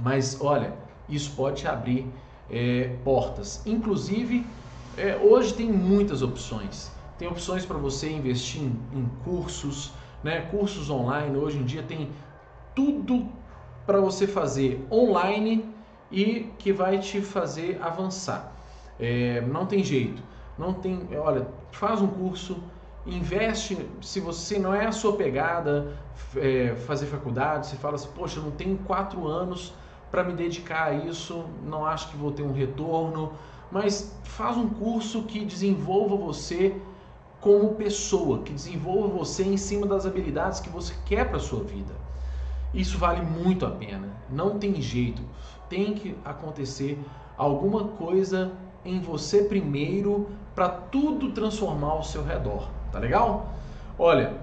Mas 0.00 0.40
olha, 0.40 0.72
isso 1.08 1.32
pode 1.32 1.66
abrir 1.66 2.06
é, 2.48 2.94
portas. 3.04 3.60
Inclusive, 3.66 4.46
é, 4.96 5.16
hoje 5.16 5.54
tem 5.54 5.70
muitas 5.70 6.22
opções. 6.22 6.92
Tem 7.18 7.26
opções 7.26 7.66
para 7.66 7.76
você 7.76 8.08
investir 8.10 8.62
em, 8.62 8.80
em 8.92 9.10
cursos, 9.24 9.92
né? 10.22 10.42
cursos 10.50 10.90
online. 10.90 11.36
Hoje 11.36 11.58
em 11.58 11.64
dia 11.64 11.82
tem 11.82 12.10
tudo 12.74 13.28
para 13.86 14.00
você 14.00 14.26
fazer 14.26 14.86
online 14.90 15.74
e 16.10 16.50
que 16.58 16.72
vai 16.72 16.98
te 16.98 17.20
fazer 17.20 17.78
avançar. 17.82 18.52
É, 18.98 19.40
não 19.42 19.66
tem 19.66 19.82
jeito, 19.82 20.22
não 20.58 20.72
tem. 20.72 21.08
Olha, 21.16 21.46
faz 21.70 22.00
um 22.00 22.08
curso, 22.08 22.62
investe. 23.06 23.78
Se 24.00 24.20
você 24.20 24.58
não 24.58 24.74
é 24.74 24.86
a 24.86 24.92
sua 24.92 25.16
pegada 25.16 25.96
é, 26.36 26.74
fazer 26.86 27.06
faculdade, 27.06 27.66
você 27.66 27.76
fala 27.76 27.94
assim, 27.94 28.08
poxa, 28.14 28.40
não 28.40 28.50
tenho 28.50 28.76
quatro 28.78 29.26
anos 29.26 29.72
para 30.10 30.24
me 30.24 30.32
dedicar 30.32 30.84
a 30.84 30.92
isso, 30.92 31.44
não 31.64 31.84
acho 31.84 32.08
que 32.08 32.16
vou 32.16 32.32
ter 32.32 32.42
um 32.42 32.52
retorno, 32.52 33.32
mas 33.70 34.16
faz 34.24 34.56
um 34.56 34.68
curso 34.68 35.22
que 35.24 35.44
desenvolva 35.44 36.16
você 36.16 36.74
como 37.40 37.74
pessoa, 37.74 38.42
que 38.42 38.52
desenvolva 38.52 39.08
você 39.08 39.44
em 39.44 39.56
cima 39.56 39.86
das 39.86 40.04
habilidades 40.06 40.60
que 40.60 40.68
você 40.68 40.94
quer 41.06 41.28
para 41.28 41.38
sua 41.38 41.62
vida. 41.62 41.94
Isso 42.74 42.98
vale 42.98 43.22
muito 43.22 43.64
a 43.64 43.70
pena. 43.70 44.08
Não 44.28 44.58
tem 44.58 44.80
jeito. 44.80 45.22
Tem 45.68 45.94
que 45.94 46.16
acontecer 46.24 46.98
alguma 47.36 47.84
coisa 47.84 48.52
em 48.84 49.00
você 49.00 49.44
primeiro 49.44 50.28
para 50.54 50.68
tudo 50.68 51.32
transformar 51.32 51.92
ao 51.92 52.02
seu 52.02 52.24
redor. 52.24 52.68
Tá 52.90 52.98
legal? 52.98 53.54
Olha, 53.98 54.34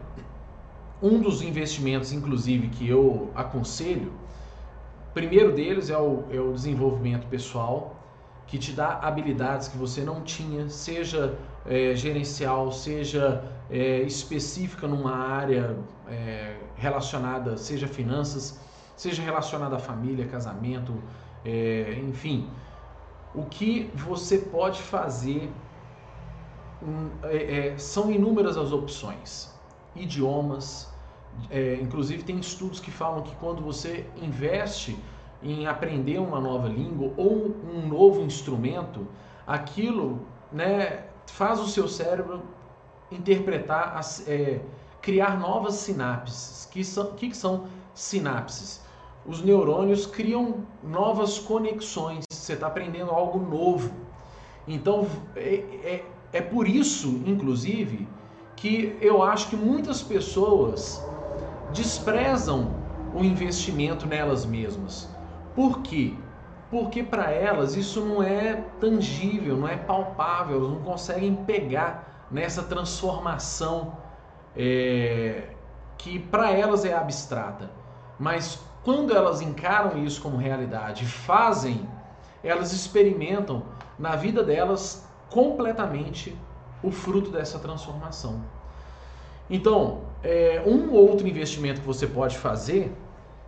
um 1.01 1.19
dos 1.19 1.41
investimentos, 1.41 2.13
inclusive, 2.13 2.69
que 2.69 2.87
eu 2.87 3.29
aconselho, 3.35 4.13
primeiro 5.13 5.51
deles 5.51 5.89
é 5.89 5.97
o, 5.97 6.23
é 6.31 6.39
o 6.39 6.53
desenvolvimento 6.53 7.27
pessoal, 7.27 7.95
que 8.47 8.57
te 8.57 8.71
dá 8.71 8.99
habilidades 9.01 9.67
que 9.67 9.77
você 9.77 10.01
não 10.01 10.21
tinha, 10.21 10.69
seja 10.69 11.37
é, 11.65 11.95
gerencial, 11.95 12.71
seja 12.71 13.43
é, 13.69 14.01
específica 14.01 14.87
numa 14.87 15.15
área 15.15 15.77
é, 16.07 16.57
relacionada, 16.75 17.57
seja 17.57 17.87
finanças, 17.87 18.59
seja 18.95 19.21
relacionada 19.21 19.75
à 19.75 19.79
família, 19.79 20.27
casamento, 20.27 20.93
é, 21.43 21.99
enfim. 22.07 22.49
O 23.33 23.43
que 23.43 23.91
você 23.93 24.37
pode 24.37 24.81
fazer 24.81 25.51
hum, 26.81 27.09
é, 27.23 27.69
é, 27.69 27.77
são 27.77 28.11
inúmeras 28.11 28.57
as 28.57 28.71
opções. 28.71 29.53
Idiomas, 29.95 30.93
inclusive 31.81 32.23
tem 32.23 32.37
estudos 32.37 32.81
que 32.81 32.91
falam 32.91 33.21
que 33.21 33.33
quando 33.37 33.61
você 33.61 34.05
investe 34.21 34.97
em 35.41 35.67
aprender 35.67 36.17
uma 36.19 36.39
nova 36.39 36.67
língua 36.67 37.13
ou 37.15 37.55
um 37.73 37.87
novo 37.87 38.21
instrumento, 38.21 39.07
aquilo 39.47 40.19
né, 40.51 41.05
faz 41.27 41.59
o 41.59 41.67
seu 41.67 41.87
cérebro 41.87 42.43
interpretar, 43.11 43.99
é, 44.27 44.59
criar 45.01 45.39
novas 45.39 45.75
sinapses. 45.75 46.67
Que 46.71 46.83
são, 46.83 47.13
que 47.13 47.33
são 47.35 47.67
sinapses? 47.93 48.81
Os 49.25 49.41
neurônios 49.41 50.05
criam 50.05 50.65
novas 50.83 51.39
conexões. 51.39 52.25
Você 52.29 52.53
está 52.53 52.67
aprendendo 52.67 53.11
algo 53.11 53.39
novo. 53.39 53.91
Então 54.67 55.07
é, 55.35 55.55
é, 55.83 56.05
é 56.33 56.41
por 56.41 56.67
isso, 56.67 57.21
inclusive, 57.25 58.07
que 58.55 58.97
eu 59.01 59.23
acho 59.23 59.49
que 59.49 59.55
muitas 59.55 60.01
pessoas 60.01 61.03
desprezam 61.73 62.73
o 63.13 63.23
investimento 63.23 64.05
nelas 64.05 64.45
mesmas. 64.45 65.09
Por 65.55 65.81
quê? 65.81 66.13
Porque 66.75 67.01
para 67.01 67.31
elas 67.31 67.77
isso 67.77 68.01
não 68.01 68.21
é 68.21 68.55
tangível, 68.81 69.55
não 69.55 69.65
é 69.65 69.77
palpável, 69.77 70.57
elas 70.57 70.69
não 70.71 70.81
conseguem 70.81 71.33
pegar 71.33 72.27
nessa 72.29 72.63
transformação 72.63 73.97
é, 74.57 75.51
que 75.97 76.19
para 76.19 76.51
elas 76.51 76.83
é 76.83 76.93
abstrata. 76.93 77.71
Mas 78.19 78.59
quando 78.83 79.15
elas 79.15 79.39
encaram 79.39 80.03
isso 80.03 80.21
como 80.21 80.35
realidade, 80.35 81.05
fazem, 81.05 81.87
elas 82.43 82.73
experimentam 82.73 83.63
na 83.97 84.17
vida 84.17 84.43
delas 84.43 85.07
completamente 85.29 86.37
o 86.83 86.91
fruto 86.91 87.31
dessa 87.31 87.57
transformação. 87.57 88.41
Então, 89.49 90.01
é, 90.21 90.61
um 90.67 90.91
outro 90.91 91.25
investimento 91.25 91.79
que 91.79 91.87
você 91.87 92.05
pode 92.05 92.37
fazer, 92.37 92.93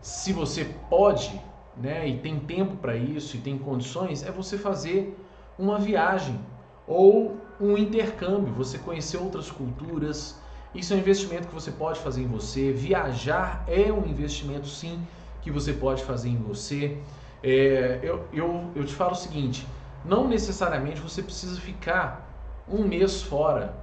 se 0.02 0.32
você 0.32 0.64
pode 0.90 1.46
né, 1.82 2.08
e 2.08 2.18
tem 2.18 2.40
tempo 2.40 2.76
para 2.78 2.96
isso 2.96 3.38
e 3.38 3.40
tem 3.40 3.58
condições, 3.58 4.24
é 4.24 4.32
você 4.32 4.58
fazer 4.58 5.18
uma 5.58 5.78
viagem 5.78 6.40
ou 6.88 7.38
um 7.60 7.78
intercâmbio, 7.78 8.54
você 8.54 8.78
conhecer 8.78 9.18
outras 9.18 9.52
culturas. 9.52 10.40
Isso 10.74 10.94
é 10.94 10.96
um 10.96 11.00
investimento 11.00 11.48
que 11.48 11.54
você 11.54 11.72
pode 11.72 12.00
fazer 12.00 12.22
em 12.22 12.28
você. 12.28 12.72
Viajar 12.72 13.64
é 13.68 13.92
um 13.92 14.06
investimento, 14.06 14.68
sim, 14.68 15.00
que 15.42 15.52
você 15.52 15.74
pode 15.74 16.04
fazer 16.04 16.30
em 16.30 16.38
você. 16.38 16.98
É, 17.44 18.00
eu, 18.04 18.26
eu, 18.34 18.72
eu 18.76 18.86
te 18.86 18.94
falo 18.94 19.12
o 19.12 19.16
seguinte: 19.16 19.68
não 20.06 20.28
necessariamente 20.28 21.02
você 21.02 21.22
precisa 21.22 21.60
ficar 21.60 22.28
um 22.70 22.84
mês 22.84 23.22
fora, 23.22 23.76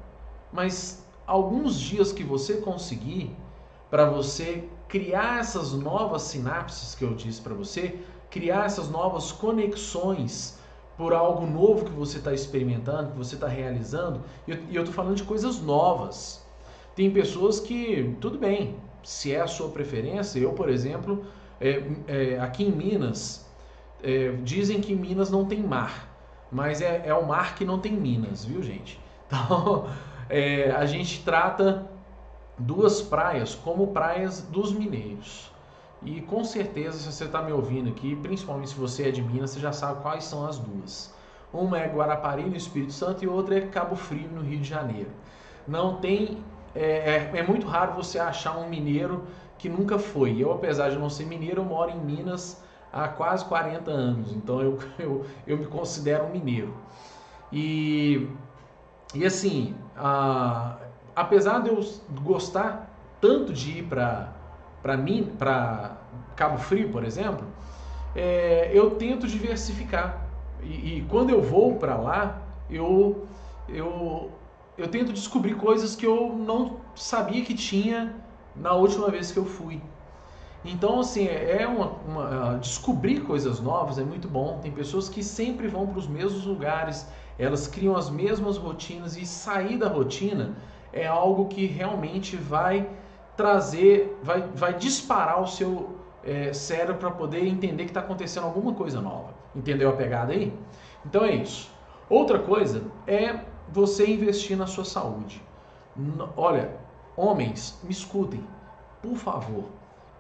mas 0.53 1.05
alguns 1.27 1.79
dias 1.79 2.13
que 2.13 2.23
você 2.23 2.59
conseguir 2.59 3.35
para 3.91 4.05
você 4.07 4.69
criar 4.89 5.41
essas 5.41 5.73
novas 5.73 6.23
sinapses 6.23 6.95
que 6.95 7.05
eu 7.05 7.15
disse 7.15 7.41
para 7.41 7.55
você, 7.55 7.99
criar 8.31 8.67
essas 8.67 8.91
novas 8.91 9.33
conexões 9.33 10.59
por 10.97 11.13
algo 11.13 11.47
novo 11.47 11.85
que 11.85 11.91
você 11.91 12.19
está 12.19 12.33
experimentando, 12.33 13.13
que 13.13 13.19
você 13.19 13.35
está 13.35 13.49
realizando, 13.49 14.23
e 14.47 14.53
eu 14.75 14.83
estou 14.83 14.95
falando 14.95 15.17
de 15.17 15.25
coisas 15.25 15.61
novas. 15.61 16.45
Tem 16.95 17.11
pessoas 17.11 17.59
que, 17.59 18.17
tudo 18.21 18.39
bem, 18.39 18.77
se 19.03 19.35
é 19.35 19.41
a 19.41 19.47
sua 19.47 19.69
preferência, 19.69 20.39
eu, 20.39 20.53
por 20.53 20.69
exemplo, 20.69 21.25
é, 21.61 21.83
é, 22.07 22.39
aqui 22.39 22.65
em 22.65 22.71
Minas, 22.71 23.49
é, 24.03 24.33
dizem 24.43 24.81
que 24.81 24.95
Minas 24.95 25.31
não 25.31 25.45
tem 25.45 25.63
mar, 25.63 26.09
mas 26.51 26.81
é, 26.81 27.03
é 27.07 27.15
o 27.15 27.27
mar 27.27 27.57
que 27.57 27.65
não 27.65 27.79
tem 27.79 27.93
Minas, 27.93 28.45
viu, 28.45 28.63
gente? 28.63 29.01
Então, 29.27 29.89
é, 30.29 30.71
a 30.71 30.87
gente 30.87 31.25
trata 31.25 31.91
duas 32.59 33.03
praias 33.03 33.55
como 33.55 33.89
praias 33.89 34.43
dos 34.43 34.73
mineiros. 34.73 35.51
E 36.03 36.21
com 36.21 36.45
certeza, 36.45 36.99
se 36.99 37.13
você 37.13 37.25
está 37.25 37.41
me 37.43 37.53
ouvindo 37.53 37.89
aqui, 37.89 38.15
principalmente 38.17 38.71
se 38.71 38.77
você 38.77 39.09
é 39.09 39.11
de 39.11 39.23
Minas, 39.23 39.51
você 39.51 39.61
já 39.61 39.73
sabe 39.73 40.03
quais 40.03 40.25
são 40.25 40.47
as 40.47 40.59
duas. 40.59 41.15
Uma 41.53 41.79
é 41.79 41.87
Guarapari, 41.87 42.45
no 42.45 42.57
Espírito 42.57 42.93
Santo, 42.93 43.25
e 43.25 43.29
outra 43.29 43.57
é 43.57 43.63
Cabo 43.63 43.97
Frio, 43.97 44.29
no 44.29 44.43
Rio 44.43 44.59
de 44.59 44.69
Janeiro. 44.69 45.11
Não 45.67 45.97
tem. 45.97 46.43
É, 46.75 47.31
é, 47.35 47.39
é 47.39 47.43
muito 47.43 47.67
raro 47.67 47.95
você 47.95 48.19
achar 48.19 48.59
um 48.59 48.69
mineiro 48.69 49.25
que 49.57 49.69
nunca 49.69 49.99
foi. 49.99 50.37
Eu, 50.43 50.53
apesar 50.53 50.91
de 50.91 50.99
não 50.99 51.09
ser 51.09 51.25
mineiro, 51.25 51.61
eu 51.61 51.65
moro 51.65 51.91
em 51.91 51.99
Minas 51.99 52.63
há 52.93 53.09
quase 53.09 53.45
40 53.47 53.91
anos, 53.91 54.33
então 54.33 54.61
eu, 54.61 54.79
eu, 54.99 55.27
eu 55.47 55.57
me 55.57 55.67
considero 55.67 56.25
um 56.25 56.31
mineiro. 56.31 56.75
E, 57.53 58.29
e 59.15 59.25
assim, 59.25 59.75
a, 59.97 60.77
apesar 61.15 61.61
de 61.61 61.69
eu 61.69 61.81
gostar 62.23 62.91
tanto 63.21 63.53
de 63.53 63.79
ir 63.79 63.85
para 63.85 64.97
mim, 64.97 65.33
para 65.39 65.97
Cabo 66.37 66.59
Frio, 66.59 66.91
por 66.91 67.05
exemplo, 67.05 67.47
é, 68.15 68.71
eu 68.73 68.93
tento 68.93 69.27
diversificar. 69.27 70.27
E, 70.63 70.99
e 70.99 71.07
quando 71.09 71.31
eu 71.31 71.43
vou 71.43 71.77
para 71.77 71.97
lá, 71.97 72.43
eu, 72.71 73.27
eu, 73.69 74.31
eu 74.77 74.89
tento 74.89 75.13
descobrir 75.13 75.55
coisas 75.55 75.95
que 75.97 76.07
eu 76.07 76.35
não 76.35 76.77
sabia 76.95 77.45
que 77.45 77.55
tinha 77.55 78.15
na 78.55 78.73
última 78.73 79.11
vez 79.11 79.31
que 79.31 79.39
eu 79.39 79.45
fui. 79.45 79.81
Então, 80.65 81.01
assim, 81.01 81.27
é 81.27 81.67
uma, 81.67 81.91
uma, 82.07 82.59
descobrir 82.59 83.21
coisas 83.21 83.61
novas 83.61 83.99
é 83.99 84.05
muito 84.05 84.29
bom. 84.29 84.59
Tem 84.63 84.73
pessoas 84.73 85.09
que 85.09 85.23
sempre 85.23 85.69
vão 85.69 85.87
para 85.87 85.99
os 85.99 86.07
mesmos 86.07 86.47
lugares, 86.47 87.07
elas 87.39 87.67
criam 87.67 87.95
as 87.97 88.09
mesmas 88.09 88.57
rotinas 88.57 89.17
e 89.17 89.27
sair 89.27 89.77
da 89.77 89.89
rotina 89.89 90.55
é 90.95 91.07
algo 91.07 91.49
que 91.49 91.67
realmente 91.67 92.37
vai 92.37 92.89
trazer, 93.37 94.19
vai, 94.23 94.43
vai 94.55 94.75
disparar 94.75 95.43
o 95.43 95.47
seu 95.47 95.99
é, 96.23 96.53
cérebro 96.53 96.95
para 96.95 97.11
poder 97.11 97.47
entender 97.47 97.85
que 97.85 97.91
está 97.91 98.01
acontecendo 98.01 98.45
alguma 98.45 98.73
coisa 98.73 99.01
nova. 99.01 99.35
Entendeu 99.55 99.91
a 99.91 99.93
pegada 99.93 100.33
aí? 100.33 100.53
Então 101.05 101.25
é 101.25 101.35
isso. 101.35 101.71
Outra 102.09 102.39
coisa 102.39 102.83
é 103.07 103.41
você 103.69 104.07
investir 104.09 104.57
na 104.57 104.67
sua 104.67 104.85
saúde. 104.85 105.43
Olha, 106.37 106.71
homens, 107.17 107.79
me 107.83 107.91
escutem, 107.91 108.43
por 109.03 109.17
favor 109.17 109.65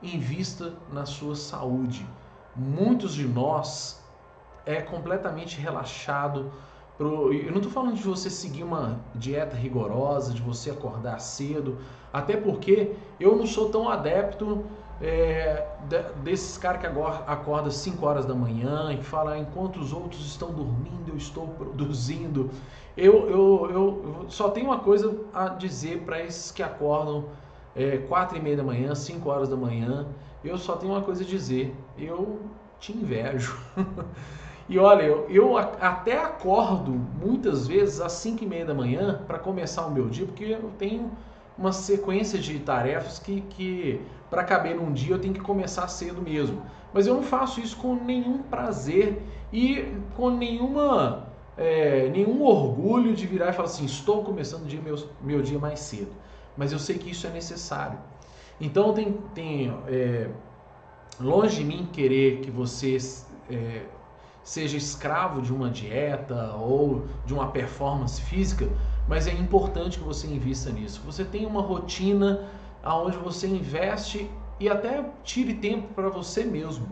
invista 0.04 0.74
na 0.92 1.06
sua 1.06 1.34
saúde. 1.34 2.06
Muitos 2.54 3.14
de 3.14 3.26
nós 3.26 4.02
é 4.66 4.80
completamente 4.80 5.60
relaxado. 5.60 6.52
Pro... 6.96 7.32
Eu 7.32 7.50
não 7.50 7.58
estou 7.58 7.72
falando 7.72 7.94
de 7.94 8.02
você 8.02 8.30
seguir 8.30 8.62
uma 8.62 9.00
dieta 9.14 9.56
rigorosa, 9.56 10.32
de 10.32 10.40
você 10.40 10.70
acordar 10.70 11.18
cedo, 11.20 11.78
até 12.12 12.36
porque 12.36 12.92
eu 13.18 13.36
não 13.36 13.46
sou 13.46 13.68
tão 13.68 13.88
adepto 13.88 14.64
é, 15.00 15.66
desses 16.22 16.56
caras 16.56 16.80
que 16.80 16.86
agora 16.86 17.24
acorda 17.26 17.70
5 17.70 18.06
horas 18.06 18.24
da 18.24 18.34
manhã 18.34 18.92
e 18.92 19.02
fala 19.02 19.36
enquanto 19.38 19.78
os 19.78 19.92
outros 19.92 20.24
estão 20.24 20.52
dormindo, 20.52 21.08
eu 21.08 21.16
estou 21.16 21.48
produzindo. 21.48 22.50
Eu, 22.96 23.28
eu, 23.28 23.70
eu 23.72 24.26
só 24.28 24.50
tenho 24.50 24.66
uma 24.66 24.78
coisa 24.78 25.18
a 25.32 25.48
dizer 25.48 26.02
para 26.02 26.22
esses 26.22 26.52
que 26.52 26.62
acordam 26.62 27.24
é, 27.74 27.98
quatro 27.98 28.38
e 28.38 28.40
meia 28.40 28.56
da 28.56 28.62
manhã, 28.62 28.94
5 28.94 29.28
horas 29.28 29.48
da 29.48 29.56
manhã, 29.56 30.06
eu 30.44 30.56
só 30.56 30.76
tenho 30.76 30.92
uma 30.92 31.02
coisa 31.02 31.24
a 31.24 31.26
dizer, 31.26 31.74
eu 31.98 32.38
te 32.78 32.92
invejo. 32.92 33.58
e 34.68 34.78
olha, 34.78 35.02
eu, 35.02 35.26
eu 35.28 35.56
até 35.58 36.18
acordo 36.18 36.90
muitas 36.90 37.66
vezes 37.66 38.00
às 38.00 38.12
5 38.12 38.44
e 38.44 38.46
meia 38.46 38.64
da 38.64 38.74
manhã 38.74 39.22
para 39.26 39.38
começar 39.38 39.86
o 39.86 39.90
meu 39.90 40.08
dia, 40.08 40.26
porque 40.26 40.44
eu 40.44 40.70
tenho 40.78 41.10
uma 41.56 41.72
sequência 41.72 42.38
de 42.38 42.58
tarefas 42.58 43.18
que, 43.18 43.42
que 43.42 44.00
para 44.30 44.42
caber 44.42 44.74
num 44.74 44.92
dia 44.92 45.14
eu 45.14 45.18
tenho 45.18 45.34
que 45.34 45.40
começar 45.40 45.86
cedo 45.88 46.22
mesmo. 46.22 46.62
Mas 46.92 47.06
eu 47.06 47.14
não 47.14 47.22
faço 47.22 47.60
isso 47.60 47.76
com 47.76 47.94
nenhum 47.94 48.38
prazer 48.38 49.22
e 49.52 49.92
com 50.16 50.30
nenhuma, 50.30 51.26
é, 51.56 52.08
nenhum 52.08 52.42
orgulho 52.42 53.14
de 53.14 53.26
virar 53.26 53.50
e 53.50 53.52
falar 53.52 53.68
assim, 53.68 53.84
estou 53.84 54.24
começando 54.24 54.66
dia, 54.66 54.80
meu, 54.80 54.96
meu 55.20 55.42
dia 55.42 55.58
mais 55.58 55.80
cedo 55.80 56.24
mas 56.56 56.72
eu 56.72 56.78
sei 56.78 56.98
que 56.98 57.10
isso 57.10 57.26
é 57.26 57.30
necessário. 57.30 57.98
Então 58.60 58.92
tem, 58.92 59.12
tem 59.34 59.76
é, 59.88 60.28
longe 61.20 61.56
de 61.56 61.64
mim 61.64 61.88
querer 61.92 62.40
que 62.40 62.50
você 62.50 62.96
é, 63.50 63.82
seja 64.44 64.76
escravo 64.76 65.42
de 65.42 65.52
uma 65.52 65.70
dieta 65.70 66.54
ou 66.54 67.06
de 67.26 67.34
uma 67.34 67.48
performance 67.50 68.20
física, 68.20 68.68
mas 69.08 69.26
é 69.26 69.32
importante 69.32 69.98
que 69.98 70.04
você 70.04 70.26
invista 70.26 70.70
nisso. 70.70 71.00
Você 71.04 71.24
tem 71.24 71.46
uma 71.46 71.62
rotina 71.62 72.48
aonde 72.82 73.16
você 73.16 73.48
investe 73.48 74.30
e 74.60 74.68
até 74.68 75.04
tire 75.24 75.54
tempo 75.54 75.92
para 75.94 76.08
você 76.08 76.44
mesmo 76.44 76.86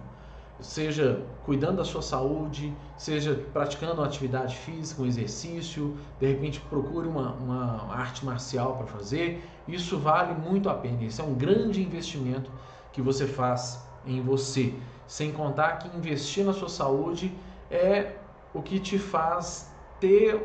seja 0.62 1.24
cuidando 1.44 1.78
da 1.78 1.84
sua 1.84 2.02
saúde, 2.02 2.74
seja 2.96 3.34
praticando 3.52 3.94
uma 3.94 4.06
atividade 4.06 4.56
física, 4.56 5.02
um 5.02 5.06
exercício, 5.06 5.96
de 6.20 6.26
repente 6.26 6.60
procure 6.60 7.08
uma, 7.08 7.32
uma 7.32 7.94
arte 7.94 8.24
marcial 8.24 8.76
para 8.76 8.86
fazer, 8.86 9.44
isso 9.66 9.98
vale 9.98 10.34
muito 10.34 10.68
a 10.68 10.74
pena. 10.74 11.02
Isso 11.02 11.20
é 11.20 11.24
um 11.24 11.34
grande 11.34 11.82
investimento 11.82 12.50
que 12.92 13.02
você 13.02 13.26
faz 13.26 13.84
em 14.06 14.20
você. 14.20 14.74
Sem 15.12 15.30
contar 15.30 15.72
que 15.72 15.94
investir 15.94 16.42
na 16.42 16.54
sua 16.54 16.70
saúde 16.70 17.30
é 17.70 18.12
o 18.54 18.62
que 18.62 18.80
te 18.80 18.98
faz 18.98 19.70
ter 20.00 20.42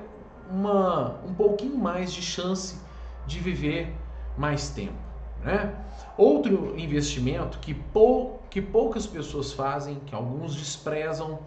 uma, 0.51 1.21
um 1.25 1.33
pouquinho 1.33 1.77
mais 1.77 2.11
de 2.11 2.21
chance 2.21 2.77
de 3.25 3.39
viver 3.39 3.95
mais 4.37 4.69
tempo. 4.69 4.99
Né? 5.41 5.73
Outro 6.17 6.77
investimento 6.77 7.59
que, 7.59 7.73
pou, 7.73 8.41
que 8.49 8.61
poucas 8.61 9.07
pessoas 9.07 9.53
fazem, 9.53 10.01
que 10.05 10.13
alguns 10.13 10.53
desprezam, 10.53 11.39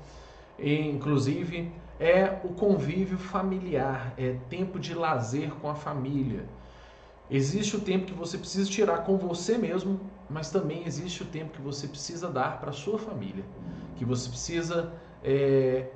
inclusive, 0.58 1.70
é 1.98 2.38
o 2.42 2.54
convívio 2.54 3.18
familiar, 3.18 4.14
é 4.16 4.36
tempo 4.48 4.78
de 4.78 4.94
lazer 4.94 5.50
com 5.56 5.68
a 5.68 5.74
família. 5.74 6.46
Existe 7.30 7.76
o 7.76 7.80
tempo 7.80 8.06
que 8.06 8.12
você 8.12 8.36
precisa 8.36 8.68
tirar 8.68 9.04
com 9.04 9.16
você 9.16 9.56
mesmo, 9.56 10.00
mas 10.28 10.50
também 10.50 10.84
existe 10.84 11.22
o 11.22 11.26
tempo 11.26 11.52
que 11.52 11.62
você 11.62 11.86
precisa 11.86 12.28
dar 12.28 12.58
para 12.58 12.70
a 12.70 12.72
sua 12.72 12.98
família, 12.98 13.44
que 13.96 14.04
você 14.04 14.28
precisa 14.28 14.92
é, 15.22 15.90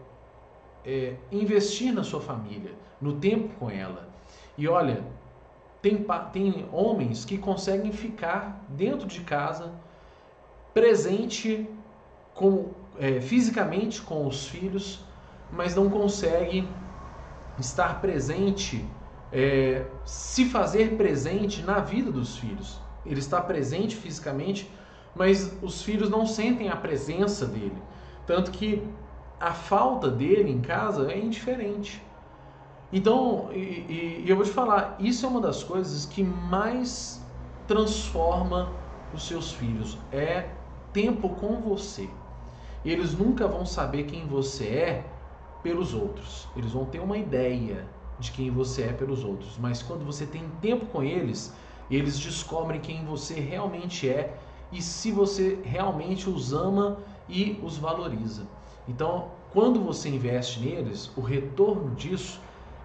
é, 0.84 1.16
investir 1.32 1.92
na 1.92 2.04
sua 2.04 2.20
família, 2.20 2.72
no 3.00 3.14
tempo 3.14 3.48
com 3.58 3.68
ela. 3.68 4.08
E 4.56 4.68
olha, 4.68 5.04
tem, 5.82 6.04
tem 6.32 6.68
homens 6.72 7.24
que 7.24 7.36
conseguem 7.36 7.92
ficar 7.92 8.64
dentro 8.68 9.06
de 9.06 9.20
casa, 9.20 9.72
presente 10.72 11.68
com, 12.32 12.70
é, 12.98 13.20
fisicamente 13.20 14.00
com 14.02 14.26
os 14.26 14.46
filhos, 14.46 15.04
mas 15.50 15.74
não 15.74 15.90
conseguem 15.90 16.68
estar 17.58 18.00
presente, 18.00 18.88
é, 19.34 19.84
se 20.04 20.44
fazer 20.44 20.96
presente 20.96 21.60
na 21.62 21.80
vida 21.80 22.12
dos 22.12 22.36
filhos. 22.36 22.80
Ele 23.04 23.18
está 23.18 23.40
presente 23.40 23.96
fisicamente, 23.96 24.70
mas 25.14 25.52
os 25.60 25.82
filhos 25.82 26.08
não 26.08 26.24
sentem 26.24 26.68
a 26.68 26.76
presença 26.76 27.44
dele. 27.44 27.76
Tanto 28.26 28.52
que 28.52 28.86
a 29.40 29.52
falta 29.52 30.08
dele 30.08 30.50
em 30.50 30.60
casa 30.60 31.10
é 31.10 31.18
indiferente. 31.18 32.00
Então, 32.92 33.48
e, 33.52 34.22
e, 34.22 34.24
eu 34.24 34.36
vou 34.36 34.44
te 34.44 34.52
falar, 34.52 34.96
isso 35.00 35.26
é 35.26 35.28
uma 35.28 35.40
das 35.40 35.64
coisas 35.64 36.06
que 36.06 36.22
mais 36.22 37.20
transforma 37.66 38.72
os 39.12 39.26
seus 39.26 39.52
filhos, 39.52 39.98
é 40.12 40.48
tempo 40.92 41.28
com 41.28 41.60
você. 41.60 42.08
Eles 42.84 43.14
nunca 43.14 43.48
vão 43.48 43.66
saber 43.66 44.04
quem 44.04 44.26
você 44.26 44.66
é 44.66 45.04
pelos 45.62 45.92
outros. 45.92 46.46
Eles 46.56 46.72
vão 46.72 46.84
ter 46.84 47.00
uma 47.00 47.16
ideia 47.16 47.84
de 48.18 48.30
quem 48.30 48.50
você 48.50 48.82
é 48.82 48.92
pelos 48.92 49.24
outros, 49.24 49.58
mas 49.58 49.82
quando 49.82 50.04
você 50.04 50.26
tem 50.26 50.48
tempo 50.60 50.86
com 50.86 51.02
eles, 51.02 51.52
eles 51.90 52.18
descobrem 52.18 52.80
quem 52.80 53.04
você 53.04 53.34
realmente 53.34 54.08
é 54.08 54.36
e 54.72 54.80
se 54.80 55.10
você 55.10 55.58
realmente 55.64 56.28
os 56.28 56.52
ama 56.52 56.98
e 57.28 57.60
os 57.62 57.76
valoriza. 57.76 58.42
Então, 58.88 59.28
quando 59.52 59.80
você 59.80 60.08
investe 60.08 60.60
neles, 60.60 61.10
o 61.16 61.20
retorno 61.20 61.94
disso 61.94 62.40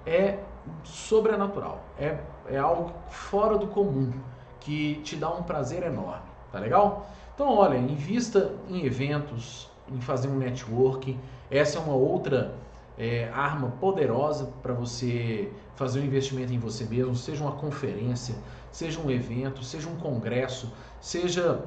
é 0.05 0.39
sobrenatural, 0.83 1.83
é, 1.97 2.19
é 2.47 2.57
algo 2.57 2.91
fora 3.09 3.57
do 3.57 3.67
comum, 3.67 4.11
que 4.59 4.95
te 5.03 5.15
dá 5.15 5.29
um 5.31 5.43
prazer 5.43 5.83
enorme, 5.83 6.29
tá 6.51 6.59
legal? 6.59 7.09
Então, 7.33 7.57
olha, 7.57 7.77
invista 7.77 8.53
em 8.69 8.85
eventos, 8.85 9.69
em 9.91 9.99
fazer 9.99 10.27
um 10.27 10.37
networking, 10.37 11.19
essa 11.49 11.79
é 11.79 11.81
uma 11.81 11.95
outra 11.95 12.55
é, 12.99 13.29
arma 13.33 13.69
poderosa 13.79 14.51
para 14.61 14.73
você 14.73 15.49
fazer 15.75 16.01
um 16.01 16.03
investimento 16.03 16.51
em 16.51 16.59
você 16.59 16.83
mesmo, 16.83 17.15
seja 17.15 17.41
uma 17.41 17.53
conferência, 17.53 18.35
seja 18.69 18.99
um 18.99 19.09
evento, 19.09 19.63
seja 19.63 19.87
um 19.87 19.95
congresso, 19.95 20.71
seja 20.99 21.63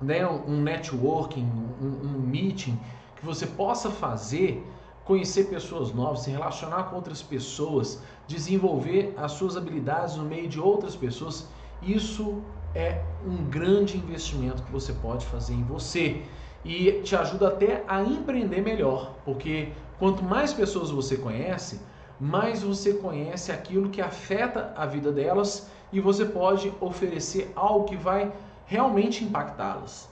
né, 0.00 0.26
um 0.26 0.60
networking, 0.60 1.44
um, 1.80 2.06
um 2.06 2.20
meeting 2.20 2.78
que 3.16 3.24
você 3.24 3.46
possa 3.46 3.90
fazer 3.90 4.62
conhecer 5.04 5.44
pessoas 5.44 5.92
novas, 5.92 6.20
se 6.20 6.30
relacionar 6.30 6.84
com 6.84 6.96
outras 6.96 7.22
pessoas, 7.22 8.02
desenvolver 8.28 9.14
as 9.16 9.32
suas 9.32 9.56
habilidades 9.56 10.14
no 10.16 10.24
meio 10.24 10.46
de 10.46 10.60
outras 10.60 10.94
pessoas, 10.94 11.48
isso 11.82 12.42
é 12.74 13.02
um 13.26 13.44
grande 13.48 13.96
investimento 13.96 14.62
que 14.62 14.70
você 14.70 14.92
pode 14.92 15.26
fazer 15.26 15.54
em 15.54 15.64
você. 15.64 16.22
E 16.64 17.00
te 17.02 17.16
ajuda 17.16 17.48
até 17.48 17.82
a 17.88 18.02
empreender 18.02 18.60
melhor, 18.60 19.14
porque 19.24 19.72
quanto 20.00 20.24
mais 20.24 20.52
pessoas 20.52 20.90
você 20.90 21.16
conhece, 21.16 21.78
mais 22.18 22.62
você 22.62 22.94
conhece 22.94 23.52
aquilo 23.52 23.90
que 23.90 24.00
afeta 24.00 24.72
a 24.74 24.86
vida 24.86 25.12
delas 25.12 25.68
e 25.92 26.00
você 26.00 26.24
pode 26.24 26.72
oferecer 26.80 27.52
algo 27.54 27.84
que 27.84 27.96
vai 27.96 28.32
realmente 28.64 29.22
impactá-las. 29.22 30.08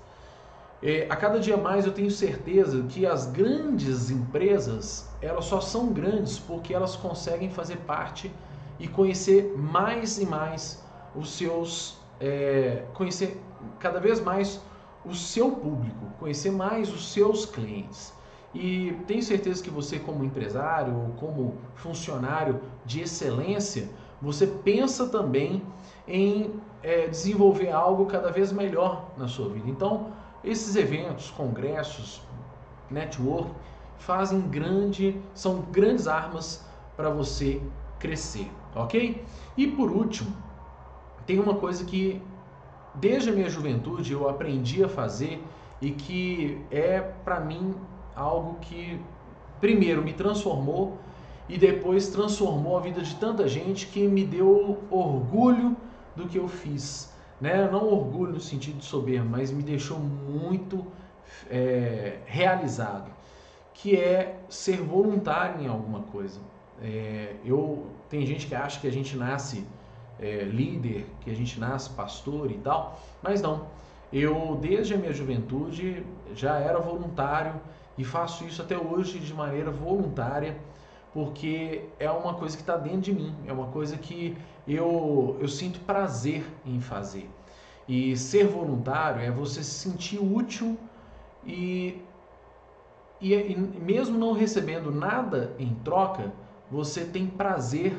É, 0.82 1.06
a 1.08 1.16
cada 1.16 1.40
dia 1.40 1.56
mais 1.56 1.86
eu 1.86 1.92
tenho 1.92 2.10
certeza 2.10 2.84
que 2.88 3.04
as 3.06 3.26
grandes 3.26 4.10
empresas 4.10 5.08
elas 5.20 5.46
só 5.46 5.60
são 5.60 5.88
grandes 5.92 6.38
porque 6.38 6.72
elas 6.72 6.94
conseguem 6.94 7.50
fazer 7.50 7.78
parte 7.78 8.30
e 8.78 8.86
conhecer 8.86 9.54
mais 9.56 10.18
e 10.18 10.26
mais 10.26 10.84
os 11.16 11.32
seus 11.32 11.98
é, 12.20 12.84
conhecer 12.94 13.40
cada 13.80 13.98
vez 13.98 14.20
mais 14.20 14.60
o 15.04 15.14
seu 15.14 15.50
público, 15.52 16.06
conhecer 16.20 16.52
mais 16.52 16.92
os 16.92 17.12
seus 17.12 17.46
clientes. 17.46 18.12
E 18.60 18.92
tenho 19.06 19.22
certeza 19.22 19.62
que 19.62 19.70
você, 19.70 20.00
como 20.00 20.24
empresário 20.24 20.92
ou 20.92 21.10
como 21.10 21.54
funcionário 21.76 22.60
de 22.84 23.00
excelência, 23.02 23.88
você 24.20 24.48
pensa 24.48 25.06
também 25.08 25.62
em 26.08 26.54
é, 26.82 27.06
desenvolver 27.06 27.70
algo 27.70 28.06
cada 28.06 28.32
vez 28.32 28.50
melhor 28.50 29.12
na 29.16 29.28
sua 29.28 29.48
vida. 29.48 29.70
Então, 29.70 30.10
esses 30.42 30.74
eventos, 30.74 31.30
congressos, 31.30 32.20
network, 32.90 33.48
fazem 33.98 34.40
grande, 34.40 35.16
são 35.34 35.60
grandes 35.70 36.08
armas 36.08 36.64
para 36.96 37.10
você 37.10 37.62
crescer, 38.00 38.50
ok? 38.74 39.24
E 39.56 39.68
por 39.68 39.88
último, 39.88 40.34
tem 41.24 41.38
uma 41.38 41.54
coisa 41.54 41.84
que 41.84 42.20
desde 42.92 43.30
a 43.30 43.32
minha 43.32 43.48
juventude 43.48 44.12
eu 44.12 44.28
aprendi 44.28 44.82
a 44.82 44.88
fazer 44.88 45.44
e 45.80 45.92
que 45.92 46.60
é 46.72 47.00
para 47.00 47.38
mim 47.38 47.76
algo 48.18 48.58
que 48.60 49.00
primeiro 49.60 50.02
me 50.02 50.12
transformou 50.12 50.98
e 51.48 51.56
depois 51.56 52.08
transformou 52.08 52.76
a 52.76 52.80
vida 52.80 53.00
de 53.00 53.14
tanta 53.16 53.48
gente 53.48 53.86
que 53.86 54.06
me 54.06 54.24
deu 54.24 54.78
orgulho 54.90 55.76
do 56.14 56.26
que 56.26 56.36
eu 56.36 56.48
fiz. 56.48 57.12
Né? 57.40 57.68
Não 57.70 57.86
orgulho 57.86 58.32
no 58.32 58.40
sentido 58.40 58.78
de 58.78 58.84
soberbo, 58.84 59.28
mas 59.30 59.50
me 59.50 59.62
deixou 59.62 59.98
muito 59.98 60.84
é, 61.48 62.18
realizado, 62.26 63.10
que 63.72 63.96
é 63.96 64.40
ser 64.48 64.78
voluntário 64.82 65.62
em 65.62 65.68
alguma 65.68 66.00
coisa. 66.02 66.40
É, 66.82 67.36
eu 67.44 67.86
tem 68.10 68.24
gente 68.26 68.46
que 68.46 68.54
acha 68.54 68.80
que 68.80 68.86
a 68.86 68.92
gente 68.92 69.16
nasce 69.16 69.64
é, 70.18 70.42
líder, 70.42 71.06
que 71.20 71.30
a 71.30 71.34
gente 71.34 71.60
nasce 71.60 71.90
pastor 71.90 72.50
e 72.50 72.58
tal, 72.58 73.00
mas 73.22 73.40
não. 73.40 73.66
Eu 74.12 74.58
desde 74.60 74.94
a 74.94 74.96
minha 74.96 75.12
juventude 75.12 76.04
já 76.34 76.58
era 76.58 76.78
voluntário 76.78 77.54
e 77.98 78.04
faço 78.04 78.44
isso 78.44 78.62
até 78.62 78.78
hoje 78.78 79.18
de 79.18 79.34
maneira 79.34 79.70
voluntária, 79.70 80.56
porque 81.12 81.84
é 81.98 82.08
uma 82.08 82.34
coisa 82.34 82.56
que 82.56 82.62
está 82.62 82.76
dentro 82.76 83.00
de 83.00 83.12
mim, 83.12 83.34
é 83.46 83.52
uma 83.52 83.66
coisa 83.66 83.96
que 83.98 84.36
eu, 84.66 85.36
eu 85.40 85.48
sinto 85.48 85.80
prazer 85.80 86.46
em 86.64 86.80
fazer. 86.80 87.28
E 87.88 88.16
ser 88.16 88.46
voluntário 88.46 89.20
é 89.20 89.30
você 89.30 89.64
se 89.64 89.70
sentir 89.70 90.18
útil 90.18 90.78
e, 91.44 92.00
e, 93.20 93.34
e 93.34 93.56
mesmo 93.56 94.16
não 94.16 94.32
recebendo 94.32 94.92
nada 94.92 95.52
em 95.58 95.74
troca, 95.82 96.32
você 96.70 97.04
tem 97.04 97.26
prazer 97.26 97.98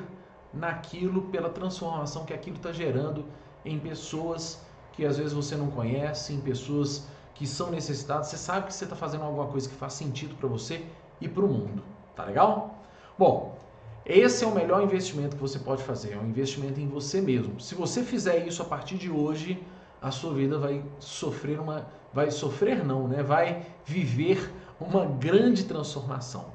naquilo 0.53 1.23
pela 1.23 1.49
transformação 1.49 2.23
que 2.23 2.33
aquilo 2.33 2.55
está 2.55 2.71
gerando 2.71 3.25
em 3.65 3.77
pessoas 3.77 4.63
que 4.93 5.05
às 5.05 5.17
vezes 5.17 5.33
você 5.33 5.55
não 5.55 5.71
conhece, 5.71 6.33
em 6.33 6.39
pessoas 6.41 7.07
que 7.39 7.47
são 7.47 7.71
necessitadas, 7.71 8.27
você 8.27 8.35
sabe 8.35 8.67
que 8.67 8.73
você 8.73 8.83
está 8.83 8.97
fazendo 8.97 9.23
alguma 9.23 9.47
coisa 9.47 9.69
que 9.69 9.73
faz 9.75 9.93
sentido 9.93 10.35
para 10.35 10.49
você 10.49 10.83
e 11.21 11.29
para 11.29 11.45
o 11.45 11.47
mundo. 11.47 11.81
Tá 12.13 12.25
legal? 12.25 12.75
Bom, 13.17 13.57
esse 14.05 14.43
é 14.43 14.47
o 14.47 14.53
melhor 14.53 14.83
investimento 14.83 15.37
que 15.37 15.41
você 15.41 15.57
pode 15.57 15.81
fazer, 15.81 16.15
é 16.15 16.17
um 16.17 16.27
investimento 16.27 16.81
em 16.81 16.87
você 16.89 17.21
mesmo. 17.21 17.57
Se 17.61 17.75
você 17.75 18.03
fizer 18.03 18.45
isso 18.45 18.61
a 18.61 18.65
partir 18.65 18.97
de 18.97 19.09
hoje, 19.09 19.57
a 20.01 20.11
sua 20.11 20.33
vida 20.33 20.59
vai 20.59 20.83
sofrer 20.99 21.61
uma, 21.61 21.87
vai 22.13 22.29
sofrer 22.29 22.83
não, 22.83 23.07
né? 23.07 23.23
Vai 23.23 23.65
viver 23.85 24.53
uma 24.77 25.05
grande 25.05 25.63
transformação. 25.63 26.47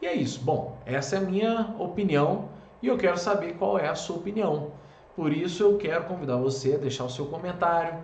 E 0.00 0.06
é 0.06 0.14
isso. 0.14 0.40
Bom, 0.42 0.78
essa 0.86 1.16
é 1.16 1.18
a 1.18 1.22
minha 1.22 1.74
opinião 1.76 2.50
e 2.80 2.86
eu 2.86 2.96
quero 2.96 3.18
saber 3.18 3.54
qual 3.54 3.80
é 3.80 3.88
a 3.88 3.96
sua 3.96 4.14
opinião. 4.14 4.70
Por 5.16 5.32
isso 5.32 5.64
eu 5.64 5.76
quero 5.76 6.04
convidar 6.04 6.36
você 6.36 6.76
a 6.76 6.78
deixar 6.78 7.02
o 7.02 7.10
seu 7.10 7.26
comentário, 7.26 7.98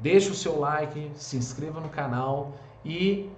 Deixe 0.00 0.30
o 0.30 0.34
seu 0.34 0.58
like, 0.58 1.10
se 1.14 1.36
inscreva 1.36 1.80
no 1.80 1.88
canal 1.88 2.52
e 2.84 3.30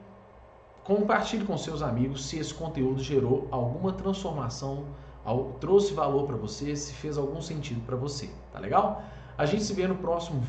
compartilhe 0.85 1.45
com 1.45 1.57
seus 1.57 1.83
amigos 1.83 2.27
se 2.27 2.39
esse 2.39 2.53
conteúdo 2.53 3.03
gerou 3.03 3.47
alguma 3.51 3.93
transformação, 3.93 4.85
trouxe 5.61 5.95
valor 5.95 6.27
para 6.27 6.37
você, 6.37 6.75
se 6.75 6.93
fez 6.95 7.17
algum 7.17 7.41
sentido 7.41 7.81
para 7.87 7.97
você, 7.97 8.29
tá 8.53 8.59
legal? 8.59 9.03
A 9.39 9.47
gente 9.47 9.63
se 9.63 9.73
vê 9.73 9.87
no 9.87 9.95
próximo 9.95 10.41
vídeo. 10.41 10.49